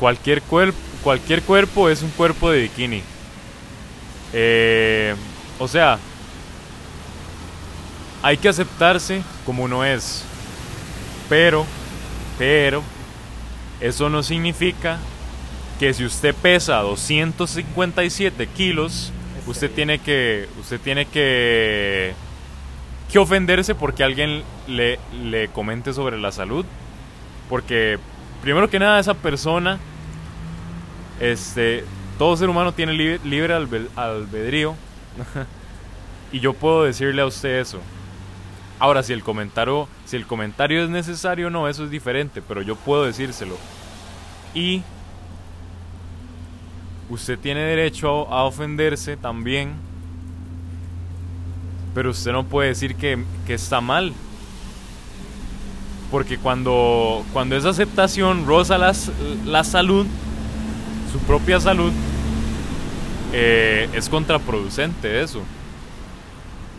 cualquier 0.00 0.40
cuerpo, 0.42 0.78
cualquier 1.04 1.42
cuerpo 1.42 1.90
es 1.90 2.02
un 2.02 2.10
cuerpo 2.10 2.50
de 2.50 2.62
bikini. 2.62 3.02
Eh, 4.32 5.14
o 5.58 5.68
sea, 5.68 5.98
hay 8.22 8.36
que 8.36 8.48
aceptarse 8.48 9.22
como 9.44 9.64
uno 9.64 9.84
es. 9.84 10.24
Pero, 11.28 11.66
pero, 12.38 12.82
eso 13.80 14.08
no 14.08 14.22
significa 14.22 14.98
que 15.78 15.94
si 15.94 16.04
usted 16.04 16.34
pesa 16.34 16.78
257 16.78 18.46
kilos, 18.48 19.12
usted 19.46 19.70
tiene 19.70 19.98
que, 19.98 20.48
usted 20.60 20.80
tiene 20.80 21.06
que, 21.06 22.14
que 23.10 23.18
ofenderse 23.18 23.74
porque 23.74 24.02
alguien 24.02 24.42
le, 24.66 24.98
le 25.22 25.48
comente 25.48 25.92
sobre 25.92 26.18
la 26.18 26.32
salud. 26.32 26.64
Porque, 27.48 27.98
primero 28.42 28.68
que 28.68 28.78
nada, 28.78 28.98
esa 28.98 29.14
persona, 29.14 29.78
este, 31.20 31.84
todo 32.18 32.36
ser 32.36 32.50
humano 32.50 32.72
tiene 32.72 32.92
libre, 32.92 33.20
libre 33.24 33.54
albe- 33.54 33.88
albedrío. 33.96 34.74
y 36.32 36.40
yo 36.40 36.52
puedo 36.52 36.84
decirle 36.84 37.22
a 37.22 37.26
usted 37.26 37.60
eso. 37.60 37.78
Ahora, 38.80 39.02
si 39.02 39.12
el 39.12 39.22
comentario, 39.22 39.88
si 40.04 40.16
el 40.16 40.26
comentario 40.26 40.84
es 40.84 40.90
necesario 40.90 41.46
o 41.46 41.50
no, 41.50 41.68
eso 41.68 41.84
es 41.84 41.90
diferente, 41.90 42.42
pero 42.46 42.62
yo 42.62 42.76
puedo 42.76 43.04
decírselo. 43.04 43.56
Y 44.54 44.82
usted 47.08 47.38
tiene 47.38 47.60
derecho 47.60 48.28
a, 48.32 48.44
ofenderse 48.44 49.16
también, 49.16 49.72
pero 51.94 52.10
usted 52.10 52.32
no 52.32 52.44
puede 52.44 52.68
decir 52.68 52.94
que, 52.94 53.24
está 53.48 53.80
mal. 53.80 54.12
Porque 56.10 56.38
cuando, 56.38 57.24
cuando 57.32 57.56
esa 57.56 57.70
aceptación 57.70 58.46
roza 58.46 58.78
la 58.78 59.64
salud, 59.64 60.06
su 61.12 61.18
propia 61.20 61.60
salud, 61.60 61.92
eh, 63.32 63.88
es 63.94 64.08
contraproducente 64.08 65.20
eso. 65.22 65.40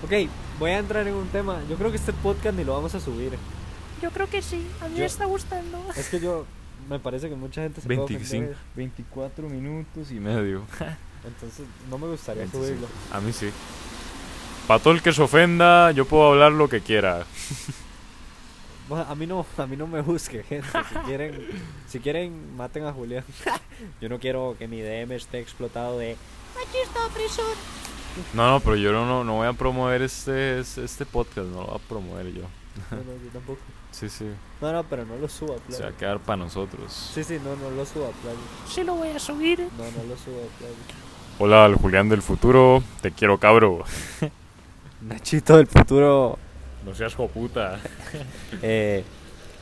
Ok, 0.03 0.29
voy 0.59 0.71
a 0.71 0.79
entrar 0.79 1.07
en 1.07 1.13
un 1.15 1.27
tema. 1.27 1.59
Yo 1.69 1.75
creo 1.75 1.91
que 1.91 1.97
este 1.97 2.13
podcast 2.13 2.55
ni 2.57 2.63
lo 2.63 2.73
vamos 2.73 2.95
a 2.95 2.99
subir. 2.99 3.33
Yo 4.01 4.11
creo 4.11 4.29
que 4.29 4.41
sí, 4.41 4.65
a 4.81 4.85
mí 4.87 4.95
Yo- 4.95 4.99
me 5.01 5.05
está 5.05 5.25
gustando. 5.25 5.77
Es 5.95 6.09
que 6.09 6.19
yo. 6.19 6.45
Me 6.89 6.97
parece 6.97 7.29
que 7.29 7.35
mucha 7.35 7.61
gente 7.61 7.81
se 7.81 7.87
puede 7.87 7.99
25, 7.99 8.25
ofender. 8.25 8.57
24 8.75 9.49
minutos 9.49 10.11
y 10.11 10.19
medio. 10.19 10.63
Entonces, 11.27 11.65
no 11.89 11.97
me 11.97 12.07
gustaría 12.07 12.43
25. 12.43 12.65
subirlo. 12.65 12.87
A 13.11 13.19
mí 13.19 13.33
sí. 13.33 13.49
Para 14.67 14.81
todo 14.81 14.93
el 14.93 15.01
que 15.01 15.11
se 15.11 15.21
ofenda, 15.21 15.91
yo 15.91 16.05
puedo 16.05 16.29
hablar 16.31 16.51
lo 16.53 16.69
que 16.69 16.79
quiera. 16.81 17.25
A 18.91 19.15
mí 19.15 19.27
no, 19.27 19.45
a 19.57 19.65
mí 19.67 19.75
no 19.77 19.87
me 19.87 20.01
busque, 20.01 20.43
gente. 20.49 20.67
Si 20.89 20.95
quieren, 21.05 21.47
si 21.87 21.99
quieren, 21.99 22.55
maten 22.57 22.85
a 22.85 22.93
Julián. 22.93 23.23
Yo 24.01 24.09
no 24.09 24.19
quiero 24.19 24.55
que 24.57 24.67
mi 24.67 24.81
DM 24.81 25.11
esté 25.13 25.39
explotado 25.39 25.97
de 25.99 26.15
Machista 26.55 27.05
opresor. 27.05 27.55
No, 28.33 28.49
no, 28.51 28.59
pero 28.59 28.75
yo 28.75 28.91
no, 28.91 29.05
no, 29.05 29.23
no 29.23 29.35
voy 29.35 29.47
a 29.47 29.53
promover 29.53 30.01
este, 30.01 30.59
este 30.59 30.83
este 30.83 31.05
podcast, 31.05 31.47
no 31.47 31.61
lo 31.61 31.67
voy 31.67 31.75
a 31.75 31.87
promover 31.87 32.25
yo. 32.33 32.41
No, 32.91 32.97
no, 32.97 33.03
yo 33.23 33.29
tampoco. 33.31 33.59
Sí, 33.91 34.07
sí, 34.07 34.25
No, 34.61 34.71
no, 34.71 34.83
pero 34.83 35.03
no 35.05 35.15
lo 35.17 35.27
suba, 35.27 35.55
se 35.55 35.59
va 35.59 35.77
playa. 35.77 35.87
a 35.87 35.91
quedar 35.97 36.19
para 36.19 36.37
nosotros. 36.37 37.11
Sí, 37.13 37.23
sí, 37.23 37.39
no, 37.43 37.55
no 37.55 37.71
lo 37.75 37.85
suba, 37.85 38.09
playa. 38.21 38.37
Sí 38.67 38.83
lo 38.83 38.93
voy 38.95 39.09
a 39.09 39.19
subir. 39.19 39.59
No, 39.59 39.83
no 39.83 40.03
lo 40.07 40.15
suba, 40.17 40.41
playa. 40.59 40.75
Hola, 41.39 41.65
el 41.65 41.75
Julián 41.75 42.07
del 42.09 42.21
futuro, 42.21 42.83
te 43.01 43.11
quiero 43.11 43.37
cabro. 43.39 43.83
Nachito 45.01 45.57
del 45.57 45.67
futuro, 45.67 46.37
No 46.85 46.95
seas 46.95 47.13
puta. 47.15 47.79
eh, 48.61 49.03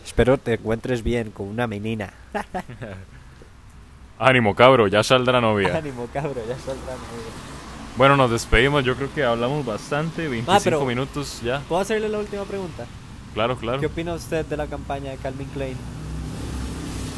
espero 0.05 0.37
te 0.37 0.53
encuentres 0.53 1.03
bien 1.03 1.31
con 1.31 1.47
una 1.47 1.67
menina. 1.67 2.13
Ánimo, 4.19 4.55
cabro, 4.55 4.87
ya 4.87 5.03
saldrá 5.03 5.39
novia. 5.41 5.77
Ánimo, 5.77 6.07
cabro, 6.11 6.41
ya 6.47 6.55
saldrá. 6.57 6.93
novia. 6.93 7.31
Bueno, 7.97 8.15
nos 8.15 8.29
despedimos, 8.31 8.83
yo 8.83 8.95
creo 8.95 9.11
que 9.13 9.23
hablamos 9.23 9.65
bastante, 9.65 10.27
25 10.27 10.81
Ah, 10.81 10.85
minutos 10.85 11.41
ya. 11.43 11.59
¿Puedo 11.67 11.81
hacerle 11.81 12.09
la 12.09 12.19
última 12.19 12.43
pregunta? 12.43 12.85
Claro, 13.33 13.57
claro. 13.57 13.79
¿Qué 13.79 13.87
opina 13.87 14.13
usted 14.13 14.45
de 14.45 14.57
la 14.57 14.67
campaña 14.67 15.11
de 15.11 15.17
Calvin 15.17 15.47
Klein? 15.49 15.77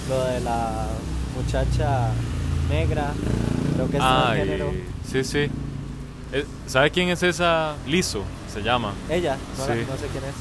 Lo 0.10 0.24
de 0.26 0.40
la 0.42 0.88
muchacha 1.36 2.10
negra, 2.70 3.12
creo 3.76 3.90
que 3.90 3.98
es 3.98 4.04
Ay, 4.04 4.40
género. 4.40 4.72
sí, 5.06 5.24
sí. 5.24 5.50
Eh, 6.32 6.46
¿Sabe 6.68 6.92
quién 6.92 7.10
es 7.10 7.24
esa? 7.24 7.76
Liso, 7.88 8.24
se 8.54 8.62
llama. 8.62 8.94
Ella, 9.10 9.38
no, 9.58 9.66
la- 9.68 9.74
Sí. 9.74 9.80
no 9.90 9.98
sé 9.98 10.08
quién 10.12 10.24
es. 10.26 10.34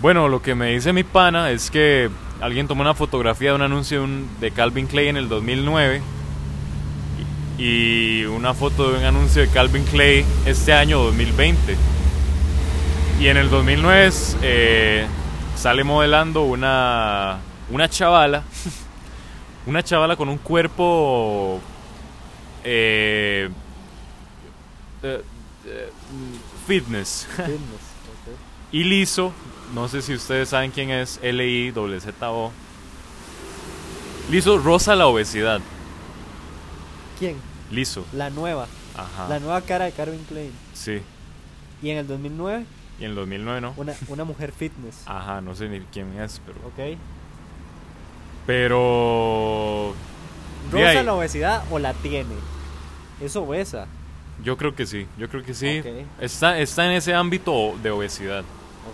Bueno, 0.00 0.28
lo 0.28 0.40
que 0.40 0.54
me 0.54 0.70
dice 0.72 0.92
mi 0.92 1.04
pana 1.04 1.50
es 1.50 1.70
que 1.70 2.08
alguien 2.40 2.66
tomó 2.68 2.82
una 2.82 2.94
fotografía 2.94 3.50
de 3.50 3.56
un 3.56 3.62
anuncio 3.62 3.98
de, 3.98 4.04
un- 4.04 4.28
de 4.40 4.50
Calvin 4.50 4.86
Klein 4.86 5.08
en 5.10 5.16
el 5.16 5.28
2009 5.28 6.00
y 7.58 7.62
y 7.62 8.24
una 8.24 8.54
foto 8.54 8.90
de 8.90 8.98
un 9.00 9.04
anuncio 9.04 9.42
de 9.42 9.48
Calvin 9.48 9.84
Klein 9.84 10.24
este 10.46 10.72
año 10.72 10.98
2020. 11.02 11.76
Y 13.20 13.26
en 13.26 13.36
el 13.36 13.50
2009 13.50 14.06
es, 14.06 14.34
eh, 14.40 15.04
sale 15.56 15.84
modelando 15.84 16.40
una, 16.44 17.36
una 17.70 17.86
chavala, 17.90 18.44
una 19.66 19.82
chavala 19.82 20.16
con 20.16 20.30
un 20.30 20.38
cuerpo 20.38 21.60
eh, 22.64 23.50
fitness. 26.66 27.26
Fitness, 27.26 27.26
ok. 27.36 28.36
Y 28.72 28.84
liso, 28.84 29.32
no 29.74 29.88
sé 29.88 30.02
si 30.02 30.14
ustedes 30.14 30.48
saben 30.50 30.70
quién 30.70 30.90
es, 30.90 31.18
L-I-Z-O. 31.22 32.52
Liso 34.30 34.58
rosa 34.58 34.94
la 34.94 35.06
obesidad. 35.08 35.60
¿Quién? 37.18 37.36
Liso. 37.70 38.04
La 38.12 38.30
nueva. 38.30 38.66
Ajá. 38.96 39.28
La 39.28 39.40
nueva 39.40 39.60
cara 39.62 39.86
de 39.86 39.92
Calvin 39.92 40.24
Klein. 40.24 40.52
Sí. 40.72 41.00
Y 41.82 41.90
en 41.90 41.98
el 41.98 42.06
2009, 42.06 42.64
Y 43.00 43.04
en 43.04 43.10
el 43.10 43.16
2009 43.16 43.60
no. 43.60 43.74
una, 43.76 43.94
una 44.08 44.24
mujer 44.30 44.52
fitness. 44.52 45.02
Ajá, 45.06 45.40
no 45.40 45.54
sé 45.56 45.68
ni 45.68 45.80
quién 45.92 46.18
es, 46.20 46.40
pero. 46.46 46.58
¿Ok? 46.68 46.98
Pero. 48.46 49.94
¿Rosa 50.70 51.02
la 51.02 51.14
obesidad 51.14 51.64
o 51.70 51.78
la 51.78 51.94
tiene? 51.94 52.34
Es 53.20 53.34
obesa. 53.36 53.86
Yo 54.42 54.56
creo 54.56 54.74
que 54.74 54.86
sí, 54.86 55.06
yo 55.18 55.28
creo 55.28 55.44
que 55.44 55.54
sí. 55.54 55.82
Está, 56.20 56.58
está 56.58 56.86
en 56.86 56.92
ese 56.92 57.14
ámbito 57.14 57.74
de 57.82 57.90
obesidad. 57.90 58.44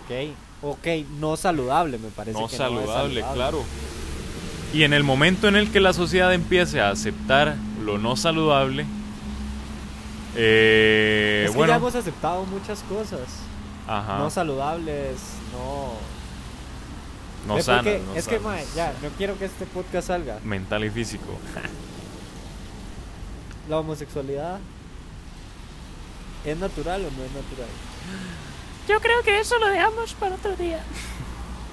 Ok. 0.05 0.35
Ok, 0.63 0.87
no 1.21 1.37
saludable, 1.37 1.99
me 1.99 2.09
parece. 2.09 2.39
No 2.41 2.49
que 2.49 2.57
saludable, 2.57 3.21
no 3.21 3.33
claro. 3.35 3.65
Y 4.73 4.83
en 4.83 4.93
el 4.93 5.05
momento 5.05 5.47
en 5.49 5.57
el 5.57 5.71
que 5.71 5.81
la 5.81 5.93
sociedad 5.93 6.33
empiece 6.35 6.81
a 6.81 6.91
aceptar 6.91 7.55
lo 7.85 7.99
no 7.99 8.17
saludable, 8.17 8.85
eh, 10.35 11.43
Es 11.45 11.51
que 11.53 11.57
bueno, 11.57 11.73
ya 11.73 11.77
hemos 11.77 11.95
aceptado 11.95 12.45
muchas 12.45 12.83
cosas. 12.83 13.21
ajá, 13.87 14.19
No 14.19 14.29
saludables, 14.31 15.19
no. 15.53 15.93
no 17.55 17.63
sanas, 17.63 17.85
no 18.07 18.15
es 18.17 18.27
que, 18.27 18.41
mae, 18.41 18.65
ya, 18.75 18.93
no 19.03 19.09
quiero 19.17 19.39
que 19.39 19.45
este 19.45 19.67
podcast 19.67 20.09
salga. 20.09 20.41
mental 20.43 20.85
y 20.85 20.91
físico. 20.91 21.39
La 23.69 23.79
homosexualidad. 23.79 24.59
¿Es 26.47 26.57
natural 26.59 27.01
o 27.03 27.11
no 27.11 27.25
es 27.25 27.33
natural? 27.33 27.69
Yo 28.89 29.01
creo 29.01 29.23
que 29.23 29.41
eso 29.41 29.59
lo 29.59 29.67
dejamos 29.69 30.15
para 30.15 30.37
otro 30.37 30.55
día. 30.57 30.81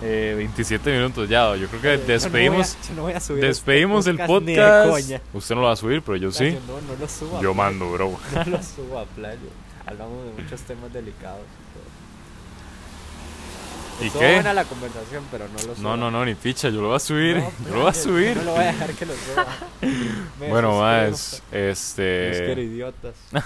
Eh, 0.01 0.33
27 0.35 0.91
minutos 0.91 1.29
ya, 1.29 1.55
yo 1.55 1.67
creo 1.69 1.81
que 1.81 1.87
Yo 1.89 1.93
no 1.93 2.03
voy 2.03 2.09
a- 2.09 2.13
despedimos, 2.13 2.77
yo 2.89 2.95
no 2.95 3.01
voy 3.03 3.13
a 3.13 3.19
subir 3.21 3.43
despedimos 3.45 3.99
este 3.99 4.09
el 4.09 4.15
ni 4.17 4.53
de 4.53 4.61
podcast. 4.61 4.89
coña. 4.89 5.21
Usted 5.33 5.55
no 5.55 5.61
lo 5.61 5.67
va 5.67 5.73
a 5.73 5.77
subir, 5.77 6.01
pero 6.01 6.17
yo 6.17 6.31
sí. 6.31 6.51
Yo 6.51 6.59
No, 6.67 6.81
no 6.81 6.99
lo 6.99 7.07
subo. 7.07 7.41
Yo 7.41 7.53
mando, 7.53 7.89
bro. 7.91 8.11
No 8.33 8.43
lo 8.45 8.63
subo 8.63 8.99
a 8.99 9.05
playo. 9.05 9.47
Hablamos 9.85 10.25
de 10.35 10.43
muchos 10.43 10.61
temas 10.61 10.91
delicados. 10.91 11.41
¿Y 14.01 14.07
Estuvo 14.07 14.21
qué? 14.21 14.33
buena 14.33 14.53
la 14.55 14.65
conversación, 14.65 15.23
pero 15.31 15.45
no 15.47 15.53
lo 15.67 15.75
subo. 15.75 15.83
No, 15.83 15.95
no, 15.97 16.09
no, 16.11 16.25
ni 16.25 16.33
picha, 16.35 16.69
yo 16.69 16.81
lo 16.81 16.87
voy 16.87 16.95
a 16.97 16.99
subir. 16.99 17.37
No, 17.37 17.51
yo 17.63 17.69
lo 17.75 17.79
voy 17.81 17.89
a 17.89 17.91
playo, 17.91 18.03
subir. 18.03 18.37
No 18.37 18.43
lo 18.43 18.51
voy 18.53 18.63
a 18.63 18.67
dejar 18.67 18.91
que 18.93 19.05
lo 19.05 19.13
suba. 19.13 19.45
Bueno, 20.49 20.79
más, 20.79 21.09
Los 21.09 21.43
este, 21.51 22.53
idiotas. 22.57 23.13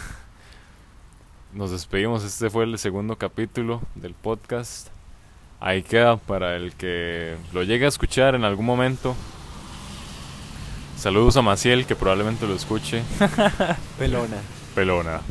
nos 1.58 1.72
despedimos. 1.72 2.24
Este 2.24 2.50
fue 2.50 2.63
el 2.65 2.78
segundo 2.78 3.15
capítulo 3.15 3.82
del 3.96 4.13
podcast. 4.13 4.88
Ahí 5.60 5.82
queda 5.82 6.17
para 6.17 6.56
el 6.56 6.74
que 6.74 7.36
lo 7.52 7.63
llegue 7.63 7.86
a 7.86 7.88
escuchar 7.88 8.36
en 8.36 8.46
algún 8.46 8.65
momento. 8.65 9.15
Saludos 10.98 11.36
a 11.36 11.41
Maciel, 11.41 11.86
que 11.88 11.96
probablemente 11.96 12.48
lo 12.48 12.56
escuche. 12.56 13.02
Pelona. 13.98 14.38
Pelona. 14.76 15.22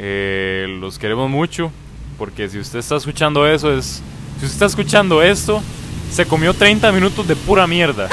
Eh, 0.00 0.66
los 0.80 0.98
queremos 0.98 1.30
mucho. 1.30 1.70
Porque 2.18 2.48
si 2.48 2.58
usted 2.58 2.80
está 2.80 2.96
escuchando 2.96 3.46
eso, 3.46 3.72
es. 3.72 4.02
Si 4.40 4.46
usted 4.46 4.48
está 4.48 4.66
escuchando 4.66 5.22
esto, 5.22 5.62
se 6.10 6.26
comió 6.26 6.52
30 6.52 6.90
minutos 6.90 7.26
de 7.28 7.36
pura 7.36 7.66
mierda. 7.68 8.08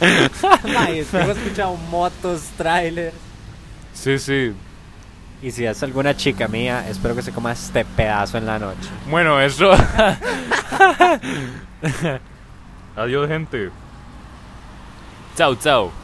Escuchado 0.88 1.76
motos, 1.90 2.42
trailers. 2.56 3.14
Sí, 3.92 4.18
sí. 4.18 4.54
Y 5.42 5.50
si 5.50 5.64
es 5.64 5.82
alguna 5.82 6.14
chica 6.16 6.48
mía, 6.48 6.86
espero 6.88 7.14
que 7.14 7.22
se 7.22 7.32
coma 7.32 7.52
este 7.52 7.84
pedazo 7.84 8.36
en 8.36 8.46
la 8.46 8.58
noche. 8.58 8.88
Bueno, 9.08 9.40
eso. 9.40 9.70
Adiós, 12.96 13.28
gente. 13.28 13.70
Chao, 15.36 15.54
chao. 15.54 15.99